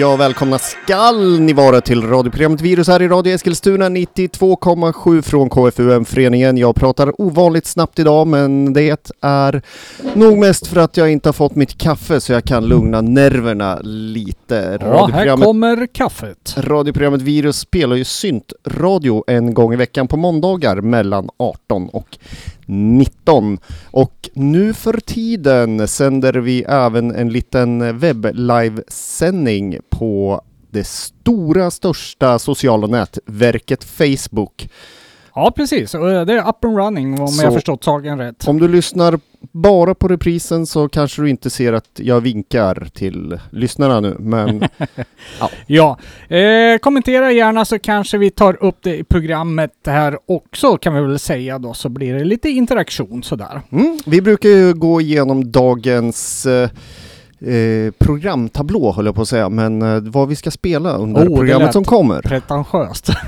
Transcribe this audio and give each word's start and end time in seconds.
Ja, 0.00 0.16
välkomna 0.16 0.58
skall 0.58 1.40
ni 1.40 1.52
vara 1.52 1.80
till 1.80 2.02
radioprogrammet 2.02 2.60
Virus 2.60 2.88
här 2.88 3.02
i 3.02 3.08
Radio 3.08 3.34
Eskilstuna 3.34 3.88
92,7 3.88 5.22
från 5.22 5.50
KFUM-föreningen. 5.50 6.58
Jag 6.58 6.74
pratar 6.76 7.20
ovanligt 7.20 7.66
snabbt 7.66 7.98
idag, 7.98 8.26
men 8.26 8.72
det 8.72 9.14
är 9.20 9.62
nog 10.14 10.38
mest 10.38 10.66
för 10.66 10.80
att 10.80 10.96
jag 10.96 11.12
inte 11.12 11.28
har 11.28 11.32
fått 11.32 11.54
mitt 11.54 11.78
kaffe 11.78 12.20
så 12.20 12.32
jag 12.32 12.44
kan 12.44 12.66
lugna 12.66 13.00
nerverna 13.00 13.80
lite. 13.82 14.78
Ja, 14.80 15.10
här 15.12 15.36
kommer 15.36 15.86
kaffet. 15.86 16.54
Radioprogrammet 16.56 17.22
Virus 17.22 17.58
spelar 17.58 17.96
ju 17.96 18.04
syntradio 18.04 19.24
en 19.26 19.54
gång 19.54 19.72
i 19.72 19.76
veckan 19.76 20.08
på 20.08 20.16
måndagar 20.16 20.80
mellan 20.80 21.28
18 21.36 21.88
och 21.88 22.18
19. 22.70 23.58
Och 23.90 24.30
nu 24.34 24.74
för 24.74 25.00
tiden 25.00 25.88
sänder 25.88 26.32
vi 26.32 26.62
även 26.62 27.14
en 27.14 27.28
liten 27.28 27.82
webb-livesändning 27.98 29.78
på 29.90 30.42
det 30.70 30.86
stora, 30.86 31.70
största 31.70 32.38
sociala 32.38 32.86
nätverket 32.86 33.84
Facebook. 33.84 34.68
Ja, 35.34 35.52
precis. 35.56 35.94
Och 35.94 36.06
det 36.06 36.32
är 36.32 36.48
up 36.48 36.64
and 36.64 36.76
running 36.78 37.20
om 37.20 37.28
Så- 37.28 37.44
jag 37.44 37.52
förstått 37.54 37.84
saken 37.84 38.18
rätt. 38.18 38.48
Om 38.48 38.58
du 38.58 38.68
lyssnar 38.68 39.18
bara 39.52 39.94
på 39.94 40.08
reprisen 40.08 40.66
så 40.66 40.88
kanske 40.88 41.22
du 41.22 41.30
inte 41.30 41.50
ser 41.50 41.72
att 41.72 41.90
jag 41.96 42.20
vinkar 42.20 42.88
till 42.94 43.38
lyssnarna 43.50 44.00
nu, 44.00 44.16
men 44.18 44.62
Ja, 45.66 45.98
eh, 46.28 46.78
kommentera 46.78 47.32
gärna 47.32 47.64
så 47.64 47.78
kanske 47.78 48.18
vi 48.18 48.30
tar 48.30 48.64
upp 48.64 48.76
det 48.82 48.96
i 48.98 49.04
programmet 49.04 49.72
här 49.86 50.18
också 50.26 50.76
kan 50.76 50.94
vi 50.94 51.00
väl 51.00 51.18
säga 51.18 51.58
då 51.58 51.74
så 51.74 51.88
blir 51.88 52.14
det 52.14 52.24
lite 52.24 52.48
interaktion 52.48 53.22
sådär. 53.22 53.60
mm, 53.72 53.98
vi 54.06 54.20
brukar 54.20 54.48
ju 54.48 54.74
gå 54.74 55.00
igenom 55.00 55.50
dagens 55.52 56.46
eh, 56.46 56.70
eh, 57.54 57.90
programtablå 57.98 58.92
höll 58.92 59.06
jag 59.06 59.14
på 59.14 59.22
att 59.22 59.28
säga, 59.28 59.48
men 59.48 59.82
eh, 59.82 60.00
vad 60.02 60.28
vi 60.28 60.36
ska 60.36 60.50
spela 60.50 60.92
under 60.92 61.28
Oh, 61.28 61.36
programmet 61.36 61.72
som 61.72 61.84
kommer. 61.84 62.22
Pretentiöst. 62.22 63.08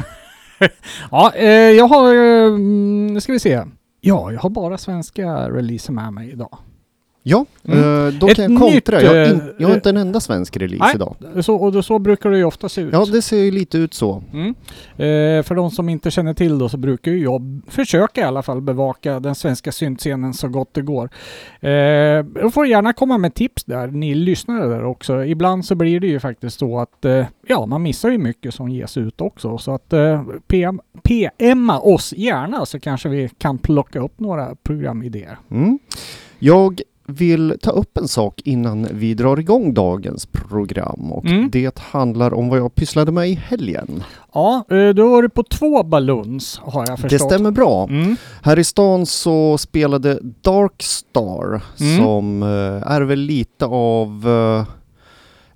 ja, 1.11 1.33
eh, 1.35 1.49
jag 1.51 1.89
har, 1.89 2.15
eh, 2.15 2.59
nu 2.59 3.21
ska 3.21 3.33
vi 3.33 3.39
se. 3.39 3.65
Ja, 4.01 4.33
jag 4.33 4.41
har 4.41 4.51
bara 4.51 4.79
svenska 4.79 5.51
releaser 5.51 5.93
med 5.93 6.13
mig 6.13 6.31
idag. 6.31 6.59
Ja, 7.25 7.47
Mm. 7.65 7.79
eh, 7.79 8.13
då 8.21 8.29
Ett 8.29 8.37
kan 8.37 8.53
jag 8.53 8.61
kontra. 8.61 8.97
nytt, 8.97 9.05
jag, 9.05 9.11
har 9.15 9.17
eh, 9.17 9.31
in, 9.31 9.43
jag 9.59 9.69
har 9.69 9.75
inte 9.75 9.91
en 9.91 9.97
enda 9.97 10.21
svensk 10.21 10.57
release 10.57 10.85
nej. 10.85 10.93
idag. 10.95 11.45
Så, 11.45 11.55
och 11.57 11.85
så 11.85 11.99
brukar 11.99 12.31
det 12.31 12.39
ju 12.39 12.45
ofta 12.45 12.69
se 12.69 12.81
ut. 12.81 12.93
Ja, 12.93 13.05
det 13.05 13.23
ser 13.23 13.37
ju 13.39 13.51
lite 13.51 13.79
ut 13.79 13.95
så. 13.95 14.23
Mm. 14.33 14.49
Eh, 14.97 15.43
för 15.43 15.55
de 15.55 15.71
som 15.71 15.89
inte 15.89 16.11
känner 16.11 16.35
till 16.35 16.59
då 16.59 16.69
så 16.69 16.77
brukar 16.77 17.13
ju 17.13 17.23
jag 17.23 17.61
försöka 17.69 18.21
i 18.21 18.25
alla 18.25 18.43
fall 18.43 18.61
bevaka 18.61 19.21
den 19.21 19.35
svenska 19.35 19.73
syntscenen 19.73 20.35
så 20.35 20.49
gott 20.49 20.75
det 20.75 20.83
går. 20.83 21.05
Eh, 21.61 22.51
får 22.51 22.67
gärna 22.67 22.93
komma 22.93 23.19
med 23.19 23.35
tips 23.35 23.65
där, 23.65 23.87
ni 23.87 24.15
lyssnare 24.15 24.67
där 24.67 24.85
också. 24.85 25.25
Ibland 25.25 25.65
så 25.65 25.75
blir 25.75 26.01
det 26.01 26.07
ju 26.07 26.21
faktiskt 26.21 26.59
så 26.59 26.79
att 26.79 27.05
eh, 27.05 27.27
ja, 27.47 27.67
man 27.67 27.83
missar 27.83 28.11
ju 28.11 28.19
mycket 28.19 28.55
som 28.55 28.69
ges 28.69 28.97
ut 28.97 29.21
också. 29.21 29.59
Så 29.59 29.75
att 29.75 29.93
eh, 29.93 30.23
PM, 30.47 30.81
PMa 31.03 31.79
oss 31.81 32.13
gärna 32.17 32.67
så 32.67 32.81
kanske 32.81 33.09
vi 33.09 33.29
kan 33.39 33.59
plocka 33.59 34.01
upp 34.01 34.21
några 34.21 34.55
programidéer. 34.63 35.39
Mm. 35.51 35.79
Jag 36.39 36.81
vill 37.13 37.55
ta 37.63 37.71
upp 37.71 37.97
en 37.99 38.09
sak 38.09 38.41
innan 38.45 38.89
vi 38.93 39.15
drar 39.15 39.41
igång 39.41 39.75
dagens 39.75 40.27
program 40.27 41.13
och 41.13 41.25
Mm. 41.27 41.51
det 41.53 41.79
handlar 41.79 42.35
om 42.35 42.49
vad 42.49 42.59
jag 42.59 42.75
pysslade 42.75 43.13
med 43.13 43.29
i 43.31 43.35
helgen. 43.35 44.03
Ja, 44.35 44.65
eh, 44.71 44.89
då 44.89 45.09
var 45.09 45.23
du 45.23 45.29
på 45.29 45.43
två 45.43 45.83
balloons 45.83 46.61
har 46.65 46.81
jag 46.89 46.99
förstått. 46.99 47.11
Det 47.11 47.19
stämmer 47.19 47.51
bra. 47.51 47.87
Mm. 47.91 48.17
Här 48.43 48.59
i 48.59 48.65
stan 48.65 49.07
så 49.07 49.59
spelade 49.59 50.19
Darkstar 50.43 51.63
Mm. 51.81 52.05
som 52.05 52.43
eh, 52.43 52.93
är 52.93 53.01
väl 53.03 53.19
lite 53.19 53.67
av 53.67 54.23
eh, 54.29 54.67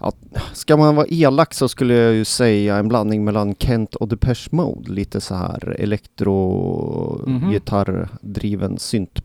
Ja, 0.01 0.13
ska 0.53 0.77
man 0.77 0.97
vara 0.97 1.07
elak 1.11 1.55
så 1.55 1.69
skulle 1.69 1.95
jag 1.95 2.15
ju 2.15 2.25
säga 2.25 2.77
en 2.77 2.89
blandning 2.89 3.25
mellan 3.25 3.55
Kent 3.55 3.95
och 3.95 4.09
Depeche 4.09 4.49
Mode. 4.51 4.93
Lite 4.93 5.21
så 5.21 5.35
här 5.35 5.77
elektro 5.79 7.23
Mhm. 7.27 7.51
gitarrdriven 7.51 8.79
syntpop. 8.79 9.25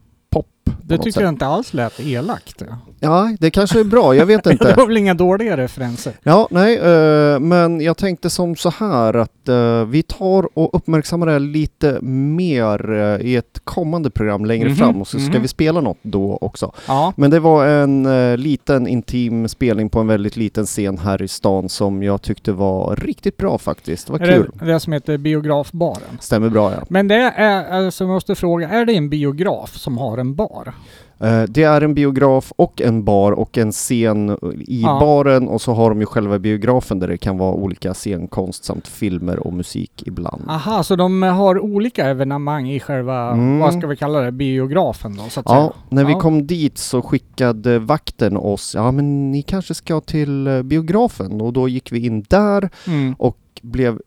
Det 0.63 0.97
tycker 0.97 1.11
sätt. 1.11 1.21
jag 1.21 1.29
inte 1.29 1.45
alls 1.45 1.73
lät 1.73 1.99
elakt. 1.99 2.63
Ja, 3.03 3.35
det 3.39 3.51
kanske 3.51 3.79
är 3.79 3.83
bra, 3.83 4.15
jag 4.15 4.25
vet 4.25 4.43
Det 4.43 4.51
inte. 4.51 4.73
var 4.77 4.87
väl 4.87 4.97
inga 4.97 5.13
dåliga 5.13 5.57
referenser? 5.57 6.13
Ja, 6.23 6.47
nej, 6.51 6.77
eh, 6.77 7.39
men 7.39 7.81
jag 7.81 7.97
tänkte 7.97 8.29
som 8.29 8.55
så 8.55 8.69
här 8.69 9.13
att 9.13 9.49
eh, 9.49 9.85
vi 9.85 10.03
tar 10.03 10.57
och 10.57 10.75
uppmärksammar 10.75 11.25
det 11.25 11.31
här 11.31 11.39
lite 11.39 12.01
mer 12.01 12.91
eh, 12.91 13.27
i 13.27 13.35
ett 13.35 13.61
kommande 13.63 14.09
program 14.09 14.45
längre 14.45 14.67
Mhm, 14.69 14.75
fram 14.77 15.01
och 15.01 15.07
så 15.07 15.19
ska 15.19 15.31
mhm. 15.31 15.41
vi 15.41 15.47
spela 15.47 15.81
något 15.81 15.97
då 16.01 16.37
också. 16.41 16.71
Ja. 16.87 17.13
Men 17.17 17.31
det 17.31 17.39
var 17.39 17.65
en 17.65 18.07
liten 18.41 18.87
intim 18.87 19.47
spelning 19.47 19.89
på 19.89 19.99
en 19.99 20.07
väldigt 20.07 20.35
liten 20.37 20.65
scen 20.65 20.97
här 20.97 21.21
i 21.21 21.27
stan 21.27 21.69
som 21.69 22.03
jag 22.03 22.21
tyckte 22.21 22.51
var 22.51 22.95
riktigt 22.95 23.37
bra 23.37 23.57
faktiskt. 23.57 24.07
Det 24.07 24.13
var 24.13 24.19
Är 24.19 24.33
kul. 24.33 24.51
det 24.59 24.65
det 24.65 24.79
som 24.79 24.93
heter 24.93 25.17
biografbaren? 25.17 26.17
Stämmer 26.19 26.49
bra 26.49 26.71
ja. 26.71 26.85
Men 26.89 27.07
det 27.07 27.15
är, 27.15 27.85
alltså 27.85 28.03
jag 28.03 28.09
måste 28.11 28.35
fråga, 28.35 28.69
är 28.69 28.85
det 28.85 28.93
en 28.93 29.09
biograf 29.09 29.77
som 29.77 29.97
har 29.97 30.17
en 30.17 30.35
bar? 30.35 30.73
Eh, 31.21 31.43
Det 31.49 31.63
är 31.63 31.81
en 31.81 31.93
biograf 31.93 32.51
och 32.55 32.81
en 32.81 33.03
bar 33.03 33.31
och 33.31 33.57
en 33.57 33.71
scen 33.71 34.37
i 34.67 34.81
Ja. 34.81 34.97
baren 34.99 35.47
och 35.47 35.61
så 35.61 35.73
har 35.73 35.89
de 35.89 35.99
ju 35.99 36.05
själva 36.05 36.39
biografen 36.39 36.99
där 36.99 37.07
det 37.07 37.17
kan 37.17 37.37
vara 37.37 37.53
olika 37.53 37.93
scenkonst 37.93 38.63
samt 38.65 38.87
filmer 38.87 39.39
och 39.47 39.53
musik 39.53 40.03
ibland. 40.05 40.43
Aha, 40.47 40.83
så 40.83 40.95
de 40.95 41.21
har 41.23 41.59
olika 41.59 42.05
evenemang 42.09 42.69
i 42.69 42.79
själva, 42.79 43.31
Mm. 43.31 43.59
vad 43.59 43.73
ska 43.73 43.87
vi 43.87 43.95
kalla 43.95 44.19
det, 44.21 44.31
biografen 44.31 45.15
då 45.17 45.23
så 45.29 45.39
att 45.39 45.45
Ja, 45.49 45.55
säga? 45.55 45.71
när 45.89 46.05
vi 46.05 46.11
Ja. 46.11 46.19
kom 46.19 46.47
dit 46.47 46.77
så 46.77 47.01
skickade 47.01 47.79
vakten 47.79 48.37
oss, 48.37 48.75
ja 48.75 48.91
men 48.91 49.31
ni 49.31 49.41
kanske 49.41 49.73
ska 49.73 50.01
till 50.01 50.47
eh, 50.47 50.61
biografen 50.63 51.41
och 51.41 51.53
då 51.53 51.67
gick 51.67 51.91
vi 51.91 52.05
in 52.05 52.25
där 52.29 52.69
Mm. 52.87 53.15
och 53.19 53.37
blev 53.61 53.99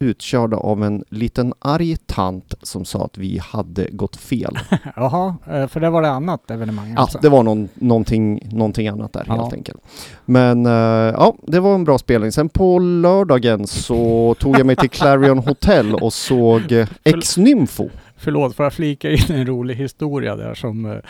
utkörda 0.00 0.56
av 0.56 0.84
en 0.84 1.04
liten 1.08 1.52
arg 1.58 1.96
tant 2.10 2.54
som 2.62 2.84
sa 2.84 3.04
att 3.04 3.18
vi 3.18 3.38
hade 3.38 3.88
gått 3.90 4.16
fel. 4.16 4.58
Jaha, 4.96 5.34
eh, 5.50 5.66
för 5.66 5.80
det 5.80 5.90
var 5.90 6.02
det 6.02 6.10
annat 6.10 6.50
evenemang 6.50 6.92
Ja, 6.96 7.00
alltså? 7.00 7.18
det 7.22 7.28
var 7.28 7.42
någon, 7.42 7.68
någonting, 7.74 8.48
någonting 8.52 8.88
annat 8.88 9.12
där 9.12 9.24
Ja. 9.26 9.34
helt 9.42 9.52
enkelt. 9.54 9.80
Men 10.24 10.66
eh, 10.66 10.72
ja, 10.72 11.34
det 11.46 11.60
var 11.60 11.74
en 11.74 11.84
bra 11.84 11.98
spelning. 11.98 12.32
Sen 12.32 12.48
på 12.48 12.78
lördagen 12.78 13.66
så 13.66 14.34
tog 14.38 14.58
jag 14.58 14.66
mig 14.66 14.76
till 14.76 14.90
Clarion 14.90 15.38
Hotel 15.48 15.94
och 15.94 16.12
såg 16.12 16.72
eh, 16.72 16.88
Ex-Nymfo. 17.04 17.88
Förlåt, 18.16 18.56
får 18.56 18.64
jag 18.66 18.72
flika 18.72 19.10
in 19.10 19.18
en 19.28 19.46
rolig 19.46 19.74
historia 19.74 20.36
där 20.36 20.54
som 20.54 21.00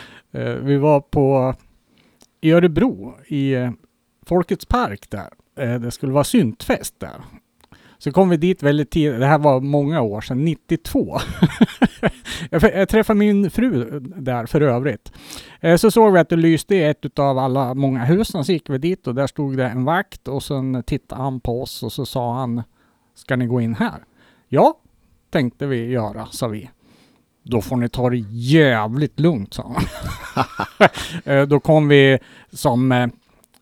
vi 0.61 0.77
var 0.77 0.99
på 0.99 1.55
i 2.41 2.51
Örebro 2.51 3.13
i 3.27 3.55
Folkets 4.25 4.65
park 4.65 5.05
där. 5.09 5.29
Det 5.79 5.91
skulle 5.91 6.11
vara 6.13 6.23
syntfest 6.23 6.99
där. 6.99 7.21
Så 8.03 8.11
kom 8.11 8.29
vi 8.29 8.37
dit 8.37 8.63
väldigt 8.63 8.89
tidigt, 8.89 9.19
det 9.19 9.25
här 9.25 9.37
var 9.37 9.59
många 9.59 10.01
år 10.01 10.21
sedan, 10.21 10.45
92. 10.45 11.19
jag, 12.49 12.89
träffade 12.89 13.19
min 13.19 13.51
fru 13.51 13.99
där 13.99 14.45
för 14.45 14.61
övrigt. 14.61 15.11
Eh, 15.59 15.75
så 15.75 15.91
såg 15.91 16.13
vi 16.13 16.19
att 16.19 16.29
det 16.29 16.35
lyste 16.35 16.75
i 16.75 16.83
ett 16.83 17.19
av 17.19 17.37
alla 17.37 17.73
många 17.73 18.05
husen, 18.05 18.45
så 18.45 18.51
gick 18.51 18.69
vi 18.69 18.77
dit 18.77 19.07
och 19.07 19.15
där 19.15 19.27
stod 19.27 19.57
det 19.57 19.65
en 19.65 19.83
vakt 19.83 20.27
och 20.27 20.43
sen 20.43 20.83
tittade 20.83 21.21
han 21.21 21.39
på 21.39 21.61
oss 21.61 21.83
och 21.83 21.91
så 21.91 22.05
sa 22.05 22.33
han 22.33 22.63
Ska 23.15 23.35
ni 23.35 23.45
gå 23.45 23.61
in 23.61 23.75
här? 23.75 24.03
Ja, 24.47 24.77
tänkte 25.29 25.67
vi 25.67 25.85
göra, 25.85 26.25
sa 26.25 26.47
vi. 26.47 26.69
Då 27.43 27.61
får 27.61 27.75
ni 27.75 27.89
ta 27.89 28.09
det 28.09 28.23
jävligt 28.29 29.19
lugnt, 29.19 29.53
sa 29.53 29.75
han. 29.75 29.85
Eh, 31.25 31.47
då 31.47 31.59
kom 31.59 31.87
vi 31.87 32.19
som, 32.51 32.91
eh, 32.91 33.07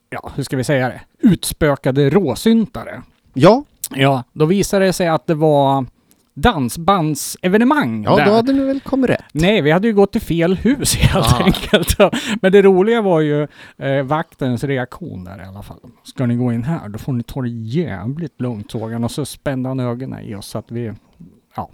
ja, 0.10 0.32
hur 0.36 0.44
ska 0.44 0.58
vi 0.58 0.64
säga 0.64 0.90
det, 0.90 1.02
utspökade 1.20 2.10
råsyntare. 2.10 3.02
Ja, 3.34 3.64
Ja, 3.96 4.24
då 4.34 4.46
visade 4.46 4.86
det 4.86 4.94
sig 4.94 5.08
att 5.08 5.28
det 5.28 5.36
var 5.36 5.86
dansbandsevenemang 6.34 8.04
ja 8.04 8.16
där. 8.16 8.26
då 8.26 8.32
hade 8.32 8.54
ni 8.54 8.64
väl 8.64 8.80
kommit 8.80 9.10
rätt. 9.10 9.24
Nej, 9.34 9.62
vi 9.62 9.72
hade 9.72 9.88
ju 9.88 9.94
gått 9.94 10.12
till 10.12 10.22
fel 10.22 10.56
hus 10.58 10.96
helt 11.00 11.34
Ah. 11.34 11.44
enkelt. 11.44 11.96
Men 12.42 12.52
det 12.52 12.62
roliga 12.62 13.02
var 13.02 13.20
ju 13.22 13.48
eh, 13.78 14.04
vaktens 14.04 14.64
reaktion 14.64 15.24
där 15.24 15.42
i 15.44 15.48
alla 15.48 15.62
fall. 15.64 15.80
Ska 16.04 16.26
ni 16.26 16.36
gå 16.36 16.54
in 16.54 16.64
här, 16.64 16.90
då 16.90 17.00
får 17.00 17.14
ni 17.14 17.24
ta 17.24 17.42
det 17.42 17.50
jävligt 17.50 18.42
lugnt, 18.42 18.72
såg 18.72 18.92
han. 18.94 19.04
Och 19.04 19.12
så 19.12 19.26
spände 19.26 19.70
han 19.70 19.80
ögonen 19.80 20.20
i 20.24 20.36
oss 20.36 20.48
så 20.48 20.58
att 20.58 20.72
vi, 20.72 20.94
ja. 21.56 21.70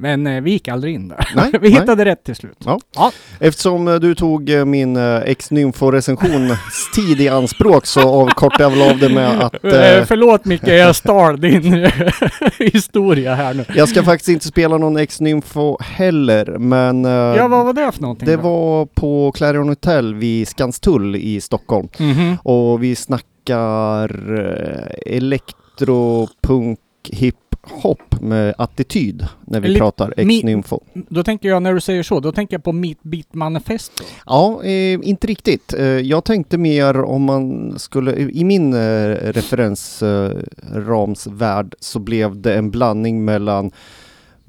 Men 0.00 0.26
eh, 0.26 0.40
vi 0.42 0.50
gick 0.50 0.68
aldrig 0.68 0.94
in 0.94 1.08
där. 1.08 1.28
Nej, 1.36 1.50
vi 1.60 1.70
nej. 1.70 1.70
hittade 1.80 2.04
rätt 2.04 2.24
till 2.24 2.34
slut. 2.36 2.56
Ja. 2.64 2.78
Ja. 2.96 3.12
Eftersom 3.40 3.88
eh, 3.88 3.94
du 3.94 4.14
tog 4.14 4.50
eh, 4.50 4.64
min 4.64 4.96
eh, 4.96 5.20
ex-nymfo-recensions 5.26 6.58
tid 6.94 7.20
i 7.20 7.28
anspråk 7.28 7.86
så 7.86 8.00
avkortar 8.00 8.64
jag 8.64 8.70
väl 8.70 8.90
av 8.90 8.98
det 8.98 9.08
med 9.08 9.40
att 9.40 9.54
Eh, 9.64 10.04
förlåt 10.04 10.44
Micke, 10.44 10.66
jag 10.68 10.96
stal 10.96 11.40
din 11.40 11.62
historia 12.58 13.34
här 13.34 13.54
nu. 13.54 13.64
jag 13.74 13.88
ska 13.88 14.02
faktiskt 14.02 14.28
inte 14.28 14.46
spela 14.46 14.78
någon 14.78 14.96
ex-nymfo 14.96 15.76
heller 15.82 16.58
men 16.58 17.04
Ja, 17.04 17.48
vad 17.48 17.66
var 17.66 17.72
det 17.72 17.92
för 17.92 18.02
någonting 18.02 18.26
det 18.28 18.36
då? 18.36 18.42
var 18.42 18.86
på 18.86 19.32
Clarion 19.32 19.68
Hotel 19.68 20.14
vid 20.14 20.48
Skanstull 20.48 21.16
i 21.16 21.40
Stockholm 21.40 21.88
Mhm. 21.98 22.36
och 22.42 22.82
vi 22.82 22.96
snackar 22.96 24.38
eh, 24.38 25.14
elektro, 25.16 26.28
punk, 26.42 26.78
hip 27.12 27.34
hiphop 27.66 28.20
med 28.20 28.54
attityd 28.58 29.26
när 29.44 29.60
vi 29.60 29.68
Lite- 29.68 29.80
pratar 29.80 30.14
mi- 30.16 30.36
X-Nymfo. 30.38 30.80
Då 31.08 31.22
tänker 31.24 31.48
jag, 31.48 31.62
när 31.62 31.74
du 31.74 31.80
säger 31.80 32.02
så, 32.02 32.20
då 32.20 32.32
tänker 32.32 32.54
jag 32.54 32.64
på 32.64 32.72
Meat 32.72 32.98
Beat 33.02 33.34
Manifesto. 33.34 34.04
Ja, 34.26 34.64
eh, 34.64 34.98
inte 35.02 35.26
riktigt. 35.26 35.74
Eh, 35.74 35.84
jag 35.84 36.24
tänkte 36.24 36.58
mer 36.58 37.02
om 37.02 37.22
man 37.22 37.74
skulle, 37.78 38.14
i 38.16 38.44
min 38.44 38.74
eh, 38.74 39.06
referensramsvärld 39.10 41.74
så 41.80 41.98
blev 41.98 42.40
det 42.40 42.54
en 42.54 42.70
blandning 42.70 43.24
mellan 43.24 43.70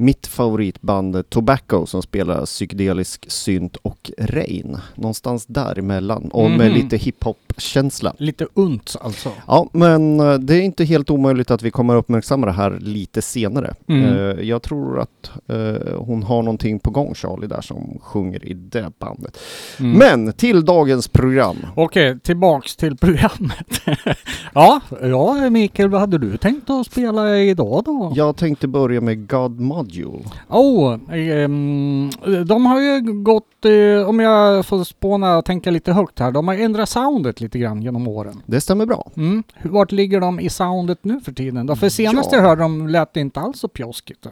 mitt 0.01 0.27
favoritband 0.27 1.29
Tobacco 1.29 1.85
som 1.85 2.01
spelar 2.01 2.45
psykedelisk 2.45 3.25
synt 3.31 3.75
och 3.75 4.11
Rain. 4.17 4.77
Någonstans 4.95 5.45
däremellan 5.45 6.29
och 6.31 6.51
med 6.51 6.67
Mhm. 6.71 6.73
lite 6.81 6.97
hiphop-känsla. 6.97 8.13
Lite 8.17 8.47
unts 8.53 8.95
alltså. 8.95 9.31
Ja, 9.47 9.69
men 9.73 10.19
eh, 10.19 10.33
det 10.33 10.55
är 10.55 10.61
inte 10.61 10.83
helt 10.83 11.09
omöjligt 11.09 11.51
att 11.51 11.61
vi 11.61 11.71
kommer 11.71 11.95
att 11.95 11.99
uppmärksamma 11.99 12.45
det 12.45 12.51
här 12.51 12.77
lite 12.79 13.21
senare. 13.21 13.73
Mm. 13.87 14.05
Eh, 14.05 14.41
Jag 14.51 14.61
tror 14.61 14.99
att 14.99 15.31
eh, 15.47 15.97
hon 15.97 16.23
har 16.23 16.43
någonting 16.43 16.79
på 16.79 16.89
gång, 16.89 17.15
Charlie, 17.15 17.47
där 17.47 17.61
som 17.61 17.97
sjunger 18.01 18.45
i 18.45 18.53
det 18.53 18.91
bandet. 18.99 19.37
Mm. 19.79 19.97
Men 19.97 20.33
till 20.33 20.65
dagens 20.65 21.07
program. 21.07 21.57
Okej, 21.75 22.19
tillbaks 22.19 22.75
till 22.75 22.97
programmet. 22.97 23.81
ja, 24.53 24.81
ja, 25.01 25.49
Mikael, 25.49 25.89
vad 25.89 25.99
hade 26.01 26.17
du 26.17 26.37
tänkt 26.37 26.69
att 26.69 26.85
spela 26.87 27.37
idag 27.37 27.83
då? 27.85 28.13
Jag 28.15 28.35
tänkte 28.37 28.67
börja 28.67 29.01
med 29.01 29.27
God 29.29 29.59
Module. 29.99 30.23
Oh, 30.49 30.99
ehm, 31.11 32.09
de 32.45 32.65
har 32.65 32.79
ju 32.79 33.01
gått, 33.23 33.65
eh, 33.65 34.09
om 34.09 34.19
jag 34.19 34.65
får 34.65 34.83
spåna 34.83 35.37
och 35.37 35.45
tänka 35.45 35.71
lite 35.71 35.93
högt 35.93 36.19
här, 36.19 36.31
de 36.31 36.47
har 36.47 36.55
ändrat 36.55 36.89
soundet 36.89 37.41
lite 37.41 37.59
grann 37.59 37.81
genom 37.81 38.07
åren. 38.07 38.43
Det 38.45 38.61
stämmer 38.61 38.85
bra. 38.85 39.11
Mm. 39.17 39.43
Vart 39.63 39.91
ligger 39.91 40.19
de 40.19 40.39
i 40.39 40.49
soundet 40.49 40.99
nu 41.03 41.19
för 41.19 41.31
tiden 41.31 41.65
då? 41.65 41.75
För 41.75 41.89
senast 41.89 42.31
Ja. 42.31 42.37
jag 42.37 42.43
hörde 42.43 42.61
dem 42.61 42.87
lät 42.87 43.13
det 43.13 43.19
inte 43.19 43.39
alls 43.39 43.59
så 43.59 43.67
pjoskigt. 43.67 44.21
Då. 44.21 44.29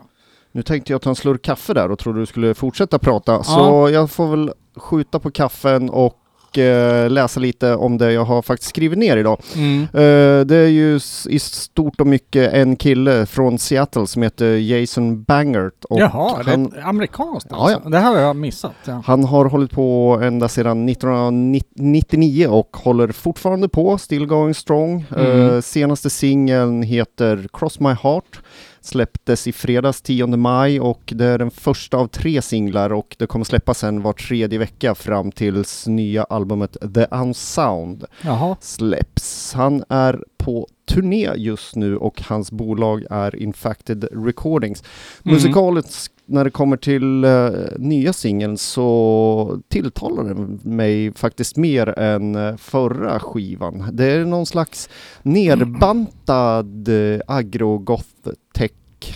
Nu 0.52 0.64
tänkte 0.64 0.92
jag 0.92 1.02
ta 1.02 1.10
en 1.10 1.16
slurk 1.16 1.42
kaffe 1.42 1.74
där 1.74 1.92
och 1.92 2.00
trodde 2.00 2.20
du 2.20 2.26
skulle 2.26 2.54
fortsätta 2.54 3.00
prata. 3.00 3.44
Så 3.44 3.90
jag 3.94 4.12
får 4.12 4.28
väl 4.28 4.52
skjuta 4.76 5.20
på 5.20 5.32
kaffen 5.32 5.90
och 5.90 6.16
eh, 6.58 7.10
läsa 7.10 7.40
lite 7.40 7.76
om 7.76 7.98
det 7.98 8.12
jag 8.12 8.26
har 8.26 8.42
faktiskt 8.42 8.70
skrivit 8.70 8.98
ner 8.98 9.18
idag. 9.18 9.42
Mm. 9.56 9.82
Eh, 9.82 10.46
det 10.46 10.56
är 10.56 10.68
ju 10.68 11.00
i 11.30 11.40
stort 11.40 12.02
och 12.02 12.08
mycket 12.08 12.54
en 12.54 12.76
kille 12.76 13.26
från 13.26 13.60
Seattle 13.60 14.08
som 14.08 14.22
heter 14.22 14.56
Jason 14.56 15.24
Bangert. 15.24 15.86
Och 15.90 16.00
Jaha, 16.00 16.44
det 16.44 16.52
han, 16.52 16.66
är 16.66 16.78
ett 16.78 16.86
amerikanskt 16.86 17.48
Ja, 17.50 17.74
alltså. 17.74 17.90
Det 17.90 18.00
här 18.00 18.14
har 18.14 18.22
jag 18.22 18.36
missat. 18.36 18.76
Ja. 18.86 19.02
han 19.06 19.24
har 19.24 19.46
hållit 19.46 19.72
på 19.72 20.20
ända 20.24 20.48
sedan 20.48 20.90
1999 20.90 22.48
och 22.48 22.78
håller 22.78 23.08
fortfarande 23.08 23.70
på, 23.70 23.98
still 23.98 24.26
going 24.26 24.54
strong. 24.54 25.06
Mm. 25.16 25.50
Eh, 25.50 25.62
senaste 25.62 26.10
singeln 26.10 26.84
heter 26.84 27.48
Cross 27.54 27.80
My 27.80 27.94
Heart. 27.94 28.42
Släpptes 28.90 29.48
i 29.48 29.52
fredags 29.52 30.02
10 30.02 30.28
maj 30.28 30.80
och 30.80 31.14
det 31.16 31.26
är 31.26 31.38
den 31.38 31.52
första 31.52 31.98
av 31.98 32.08
tre 32.08 32.42
singlar 32.42 32.94
och 32.94 33.16
det 33.20 33.28
kommer 33.28 33.46
släppas 33.46 33.78
sen 33.78 34.02
var 34.02 34.14
tredje 34.14 34.60
vecka 34.60 34.96
fram 34.96 35.32
tills 35.32 35.88
nya 35.88 36.24
albumet 36.24 36.78
The 36.96 37.06
Unsound 37.12 38.06
Jaha. 38.22 38.56
släpps. 38.62 39.54
Han 39.54 39.84
är 39.90 40.24
på 40.38 40.68
turné 40.88 41.30
just 41.36 41.76
nu 41.76 41.98
och 41.98 42.22
hans 42.22 42.52
bolag 42.52 43.06
är 43.10 43.36
Infacted 43.36 44.26
Recordings. 44.26 44.84
Mm. 45.26 45.36
Musikaliskt 45.36 46.14
när 46.30 46.44
det 46.44 46.50
kommer 46.50 46.78
till 46.78 47.24
eh, 47.24 47.50
nya 47.78 48.14
singeln 48.14 48.58
så 48.58 49.62
tilltalar 49.68 50.24
den 50.24 50.60
mig 50.64 51.14
faktiskt 51.14 51.58
mer 51.58 52.00
än 52.00 52.36
eh, 52.36 52.56
förra 52.56 53.20
skivan. 53.20 53.90
Det 53.92 54.06
är 54.06 54.26
någon 54.26 54.46
slags 54.46 54.90
nerbantad 55.22 56.90
uh, 56.90 57.20
agrogoth-tech 57.28 58.72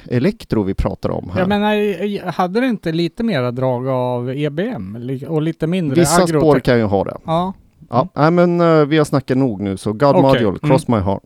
elektro 0.10 0.64
vi 0.64 0.74
pratar 0.74 1.10
om 1.10 1.30
här. 1.30 1.40
Jag 1.40 1.50
menar, 1.50 2.32
hade 2.32 2.60
det 2.60 2.68
inte 2.68 2.92
lite 2.92 3.24
mera 3.24 3.52
drag 3.52 3.88
av 3.88 4.30
EBM 4.30 4.96
och 5.28 5.42
lite 5.42 5.68
mindre 5.68 6.00
Vissa 6.00 6.28
spår 6.28 6.60
kan 6.60 6.78
ju 6.78 6.84
ha 6.84 7.04
det. 7.04 7.18
Ja. 7.26 7.54
Ja, 7.90 8.08
nej, 8.14 8.32
men 8.32 8.62
eh, 8.62 8.86
vi 8.86 8.98
har 8.98 9.06
snackat 9.06 9.38
nog 9.38 9.62
nu 9.62 9.78
så 9.78 9.94
God 9.94 10.16
Okej, 10.16 10.22
Module, 10.22 10.60
Cross 10.60 10.88
My 10.88 10.98
Heart. 10.98 11.24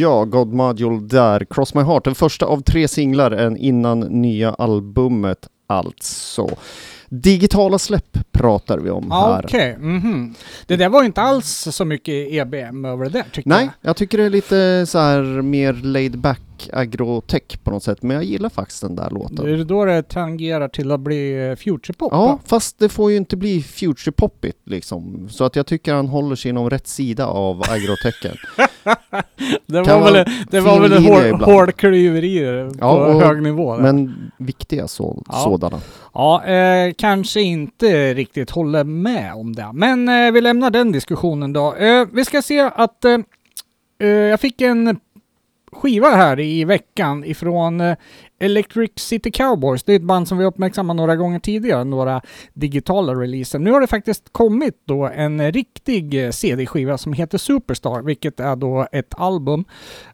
Ja, 0.00 0.24
God 0.24 0.52
Module 0.52 1.00
där. 1.00 1.46
Cross 1.50 1.74
My 1.74 1.82
Heart, 1.82 2.04
den 2.04 2.14
första 2.14 2.46
av 2.46 2.60
tre 2.60 2.88
singlar 2.88 3.56
innan 3.56 4.00
nya 4.00 4.54
albumet 4.54 5.48
alltså. 5.66 6.48
Digitala 7.08 7.78
släpp 7.78 8.18
pratar 8.32 8.78
vi 8.78 8.90
om 8.90 9.10
här. 9.10 9.44
Okej, 9.44 9.76
mhm. 9.78 10.34
Det 10.66 10.76
där 10.76 10.88
var 10.88 11.04
inte 11.04 11.20
alls 11.20 11.68
så 11.70 11.84
mycket 11.84 12.32
EBM 12.32 12.84
över 12.84 13.04
det 13.04 13.10
där 13.10 13.24
tyckte 13.32 13.48
Nej, 13.48 13.64
jag. 13.64 13.88
jag 13.90 13.96
tycker 13.96 14.18
det 14.18 14.24
är 14.24 14.30
lite 14.30 14.86
så 14.86 14.98
här 14.98 15.22
mer 15.42 15.72
laid 15.72 16.18
back 16.18 16.40
agrotech 16.72 17.58
på 17.64 17.70
något 17.70 17.82
sätt, 17.82 18.02
men 18.02 18.14
jag 18.14 18.24
gillar 18.24 18.48
faktiskt 18.48 18.80
den 18.82 18.96
där 18.96 19.10
låten. 19.10 19.36
Det 19.44 19.50
är 19.52 19.64
då 19.64 19.84
det 19.84 20.02
tangerar 20.02 20.68
till 20.68 20.90
att 20.92 21.00
bli 21.00 21.48
eh, 21.48 21.56
futurepop. 21.56 22.12
Ja, 22.12 22.38
fast 22.46 22.78
det 22.78 22.88
får 22.88 23.10
ju 23.10 23.16
inte 23.16 23.36
bli 23.36 23.62
future-poppigt 23.62 24.58
liksom. 24.64 25.28
Så 25.30 25.44
att 25.44 25.56
jag 25.56 25.66
tycker 25.66 25.94
han 25.94 26.08
håller 26.08 26.36
sig 26.36 26.48
inom 26.48 26.70
rätt 26.70 26.86
sida 26.86 27.26
av 27.26 27.62
agrotechen. 27.70 28.36
Det 29.66 29.82
var 29.82 30.12
väl, 30.12 30.26
det 30.50 30.60
var 30.60 30.80
väl 30.80 31.04
ibland. 31.04 31.42
hårdklyverier 31.42 32.68
på 32.70 32.76
Ja, 32.80 33.06
och- 33.06 33.22
hög 33.22 33.42
nivå. 33.42 33.76
där. 33.76 33.82
men 33.82 34.30
viktiga 34.38 34.88
så, 34.88 35.22
Ja. 35.28 35.34
sådana. 35.34 35.80
Ja, 36.14 36.44
eh, 36.44 36.92
kanske 36.98 37.40
inte 37.40 38.14
riktigt 38.14 38.50
håller 38.50 38.84
med 38.84 39.34
om 39.34 39.54
det. 39.56 39.70
Men 39.74 40.08
eh, 40.08 40.32
vi 40.32 40.40
lämnar 40.40 40.70
den 40.70 40.92
diskussionen 40.92 41.52
då. 41.52 41.74
Eh, 41.74 42.06
vi 42.12 42.24
ska 42.24 42.42
se 42.42 42.60
att 42.60 43.04
eh, 43.04 43.18
eh, 44.00 44.08
jag 44.08 44.40
fick 44.40 44.60
en 44.60 45.00
skiva 45.72 46.08
här 46.08 46.40
i 46.40 46.64
veckan 46.64 47.24
ifrån 47.24 47.80
eh, 47.80 47.96
Electric 48.38 48.90
City 48.96 49.30
Cowboys. 49.30 49.82
Det 49.82 49.92
är 49.92 49.96
ett 49.96 50.02
band 50.02 50.28
som 50.28 50.38
vi 50.38 50.44
uppmärksammat 50.44 50.96
några 50.96 51.16
gånger 51.16 51.38
tidigare, 51.38 51.84
några 51.84 52.22
digitala 52.54 53.14
releaser. 53.14 53.58
Nu 53.58 53.70
har 53.70 53.80
det 53.80 53.86
faktiskt 53.86 54.32
kommit 54.32 54.82
då 54.84 55.06
en 55.06 55.52
riktig 55.52 56.24
eh, 56.24 56.30
CD-skiva 56.30 56.98
som 56.98 57.12
heter 57.12 57.38
Superstar, 57.38 58.02
vilket 58.02 58.40
är 58.40 58.56
då 58.56 58.86
ett 58.92 59.14
album 59.16 59.64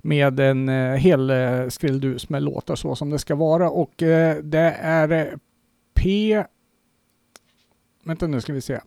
med 0.02 0.40
en 0.40 0.68
eh, 0.68 0.94
hel 0.94 1.32
skrilldus 1.70 2.28
med 2.28 2.42
låtar 2.42 2.76
så 2.76 2.96
som 2.96 3.10
det 3.10 3.18
ska 3.18 3.34
vara 3.34 3.70
och 3.70 3.92
det 4.42 4.76
är 4.80 5.38
P... 5.94 6.44
Vänta 8.04 8.26
nu 8.26 8.40
ska 8.40 8.52
vi 8.52 8.60
se. 8.60 8.80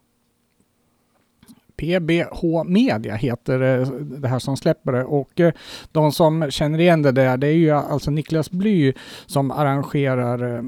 PBH 1.80 2.64
Media 2.66 3.16
heter 3.16 3.62
eh, 3.62 3.88
det 4.02 4.28
här 4.28 4.40
som 4.40 4.58
släpper 4.58 4.92
det 4.92 5.04
och 5.04 5.40
eh, 5.40 5.54
de 5.92 6.12
som 6.12 6.52
känner 6.52 6.80
igen 6.80 7.02
det 7.02 7.12
där 7.12 7.38
det 7.38 7.48
är 7.48 7.52
ju 7.52 7.70
eh, 7.70 7.92
alltså 7.92 8.12
Niklas 8.12 8.52
Bly 8.52 8.94
som 9.26 9.52
arrangerar 9.52 10.64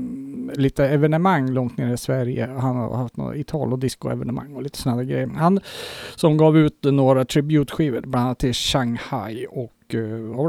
lite 0.59 0.85
evenemang 0.85 1.51
långt 1.51 1.77
ner 1.77 1.93
i 1.93 1.97
Sverige. 1.97 2.47
Han 2.47 2.75
har 2.75 2.97
haft 2.97 3.17
några 3.17 3.35
Italo 3.35 3.77
disco-evenemang 3.77 4.55
och 4.55 4.61
lite 4.61 4.77
sådana 4.77 5.03
grejer. 5.03 5.27
Han 5.27 5.59
som 6.15 6.37
gav 6.37 6.57
ut 6.57 6.83
några 6.83 7.25
tributskivor 7.25 8.01
bland 8.01 8.25
annat 8.25 8.39
till 8.39 8.53
Shanghai 8.53 9.45
och? 9.49 9.71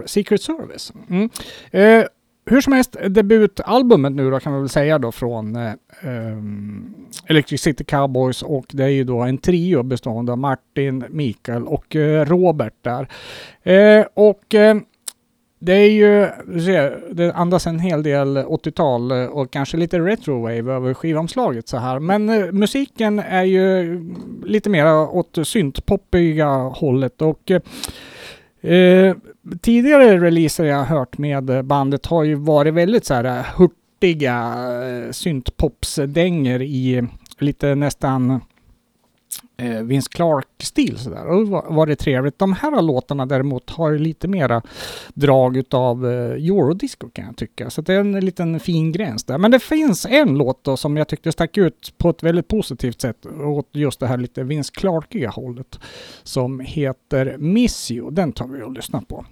Secret 0.07 0.42
Service. 0.42 0.92
Mm. 1.09 1.31
Eh, 1.71 2.04
hur 2.44 2.61
som 2.61 2.72
helst, 2.72 2.96
debutalbumet 3.08 4.12
nu 4.12 4.30
då 4.30 4.40
kan 4.40 4.52
man 4.52 4.61
väl 4.61 4.68
säga 4.68 4.99
då 4.99 5.12
från 5.12 5.56
eh, 5.56 5.72
ehm, 6.00 6.94
Electric 7.26 7.61
City 7.61 7.84
Cowboys 7.84 8.42
och 8.42 8.66
det 8.68 8.84
är 8.84 8.88
ju 8.88 9.04
då 9.04 9.20
en 9.20 9.38
trio 9.38 9.82
bestående 9.82 10.32
av 10.32 10.38
Martin, 10.38 11.04
Mikael 11.11 11.66
och 11.66 11.96
eh, 11.96 12.25
Robert 12.25 12.75
där. 12.82 13.08
Eh, 13.62 14.06
och 14.14 14.54
eh, 14.54 14.76
det 15.58 15.72
är 15.72 15.90
ju, 15.90 16.28
ser, 16.61 17.14
det 17.14 17.32
andas 17.32 17.66
en 17.66 17.78
hel 17.78 18.02
del 18.02 18.37
80-tal 18.37 19.11
eh, 19.11 19.25
och 19.25 19.50
kanske 19.50 19.76
lite 19.76 19.99
retrowave 19.99 20.72
över 20.72 20.94
skivomslaget 20.94 21.68
så 21.68 21.76
här. 21.76 21.99
Men 21.99 22.28
eh, 22.28 22.52
musiken 22.52 23.18
är 23.18 23.44
ju 23.44 24.00
lite 24.44 24.70
mer 24.70 24.87
åt 25.16 25.38
syntpoppiga 25.42 26.49
hållet 26.49 27.22
och 27.22 27.50
Eh, 28.62 28.76
eh 28.76 29.16
tidigare 29.61 30.20
releaser 30.20 30.64
jag 30.64 30.76
har 30.76 30.84
hört 30.84 31.18
med 31.18 31.64
bandet 31.64 32.06
har 32.06 32.25
ju 32.25 32.34
varit 32.34 32.75
väldigt 32.75 33.04
så 33.04 33.14
här 33.14 33.25
eh, 33.25 33.44
hurtiga 33.56 34.54
eh, 34.82 35.11
syntpopsdänger 35.11 36.62
i 36.62 37.02
lite 37.38 37.75
nästan 37.75 38.40
eh, 39.56 39.82
Vince 39.82 40.08
Clark-stil 40.11 40.99
sådär. 40.99 41.26
Och 41.26 41.44
det 41.44 41.50
var, 41.50 41.87
det 41.87 41.96
trevligt. 41.96 42.38
De 42.38 42.52
här 42.52 42.82
låtarna 42.82 43.26
däremot 43.26 43.70
har 43.70 43.90
ju 43.90 43.99
lite 43.99 44.28
mera 44.28 44.62
drag 45.14 45.56
utav 45.56 46.06
eh, 46.06 46.32
eurodisco 46.32 47.08
kan 47.08 47.25
jag 47.25 47.37
tycka. 47.37 47.70
Så 47.70 47.82
det 47.82 47.94
är 47.94 48.00
en 48.00 48.20
liten 48.20 48.61
fin 48.61 48.92
gräns 48.92 49.25
där. 49.25 49.38
Men 49.38 49.50
det 49.50 49.61
finns 49.61 50.06
en 50.06 50.38
låt 50.38 50.64
då 50.64 50.76
som 50.76 50.96
jag 50.96 51.08
tyckte 51.08 51.32
stack 51.32 51.56
ut 51.56 51.94
på 51.99 52.11
ett 52.11 52.22
väldigt 52.22 52.49
positivt 52.49 53.00
sätt 53.00 53.26
åt 53.26 53.68
just 53.72 54.00
det 54.00 54.06
här 54.06 54.18
lite 54.18 54.42
Vince 54.42 54.72
Clarkiga 54.75 55.30
hållet 55.30 55.78
som 56.22 56.61
heter 56.61 57.37
Miss 57.38 57.90
You. 57.90 58.11
Den 58.11 58.32
tar 58.32 58.46
vi 58.46 58.62
och 58.62 58.72
lyssnar 58.72 59.00
på. 59.00 59.25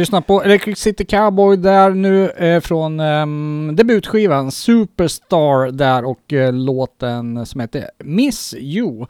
Lyssna 0.00 0.22
på 0.22 0.42
Electric 0.42 0.78
City 0.78 1.04
Cowboy 1.04 1.56
där 1.56 1.90
nu 1.90 2.30
eh, 2.30 2.60
från 2.60 3.00
eh, 3.00 3.26
debutskivan 3.74 4.50
Superstar 4.50 5.70
där 5.70 6.04
och 6.04 6.32
eh, 6.32 6.52
låten 6.52 7.46
som 7.46 7.60
heter 7.60 7.90
Miss 7.98 8.54
You. 8.58 9.00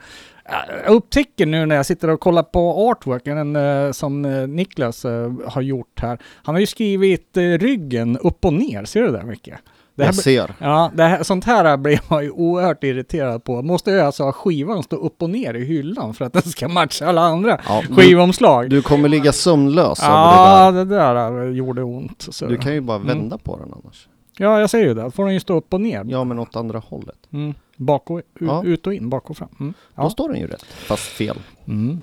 Eh, 0.44 0.54
jag 0.84 0.94
upptäcker 0.94 1.46
nu 1.46 1.66
när 1.66 1.76
jag 1.76 1.86
sitter 1.86 2.10
och 2.10 2.20
kollar 2.20 2.42
på 2.42 2.88
artworken 2.90 3.56
eh, 3.56 3.92
som 3.92 4.24
eh, 4.24 4.46
Niklas 4.48 5.04
eh, 5.04 5.32
har 5.46 5.62
gjort 5.62 6.00
här. 6.00 6.18
Han 6.42 6.54
har 6.54 6.60
ju 6.60 6.66
skrivit 6.66 7.36
eh, 7.36 7.42
ryggen 7.42 8.18
upp 8.18 8.44
och 8.44 8.52
ner, 8.52 8.84
ser 8.84 9.02
du 9.02 9.12
det 9.12 9.24
mycket? 9.24 9.58
Det 9.94 10.02
här, 10.04 10.08
Jag 10.08 10.14
ser. 10.14 10.54
Ja, 10.58 10.90
det 10.94 11.02
här, 11.02 11.22
sånt 11.22 11.44
här 11.44 11.76
blir 11.76 12.00
man 12.08 12.24
ju 12.24 12.30
oerhört 12.30 12.84
irriterad 12.84 13.44
på. 13.44 13.62
Måste 13.62 13.90
ju 13.90 14.00
alltså 14.00 14.22
ha 14.24 14.32
skivan 14.32 14.82
stå 14.82 14.96
upp 14.96 15.22
och 15.22 15.30
ner 15.30 15.54
i 15.54 15.64
hyllan 15.64 16.14
för 16.14 16.24
att 16.24 16.32
den 16.32 16.42
ska 16.42 16.68
matcha 16.68 17.06
alla 17.06 17.20
andra 17.22 17.60
Ja, 17.68 17.82
du, 17.88 17.94
skivomslag. 17.94 18.70
du 18.70 18.82
kommer 18.82 19.08
ligga 19.08 19.32
sömnlös 19.32 20.02
över 20.02 20.12
Ja, 20.14 20.70
det 20.70 20.84
det 20.84 20.96
där 20.96 21.42
eh, 21.46 21.50
gjorde 21.56 21.82
ont. 21.82 22.26
Så. 22.30 22.44
där. 22.44 22.52
Du 22.52 22.58
kan 22.58 22.74
ju 22.74 22.80
bara 22.80 22.96
Mm. 22.96 23.08
vända 23.08 23.38
på 23.38 23.56
den 23.56 23.72
annars. 23.72 24.08
Ja, 24.38 24.60
jag 24.60 24.70
säger 24.70 24.86
ju 24.86 24.94
det. 24.94 25.02
Då 25.02 25.10
får 25.10 25.24
den 25.24 25.34
ju 25.34 25.40
stå 25.40 25.56
upp 25.56 25.74
och 25.74 25.80
ner. 25.80 26.04
Ja, 26.08 26.24
men 26.24 26.38
åt 26.38 26.56
andra 26.56 26.78
hållet. 26.78 27.18
Mm. 27.32 27.54
Bak 27.80 28.10
och, 28.10 28.20
Ja. 28.40 28.64
ut 28.64 28.86
och 28.86 28.94
in, 28.94 29.08
bak 29.10 29.30
och 29.30 29.36
fram. 29.36 29.48
Mm. 29.60 29.74
Då 29.96 30.02
Ja. 30.02 30.10
står 30.10 30.28
den 30.28 30.40
ju 30.40 30.46
rätt, 30.46 30.64
fast 30.64 31.02
fel. 31.02 31.36
Mm. 31.68 32.00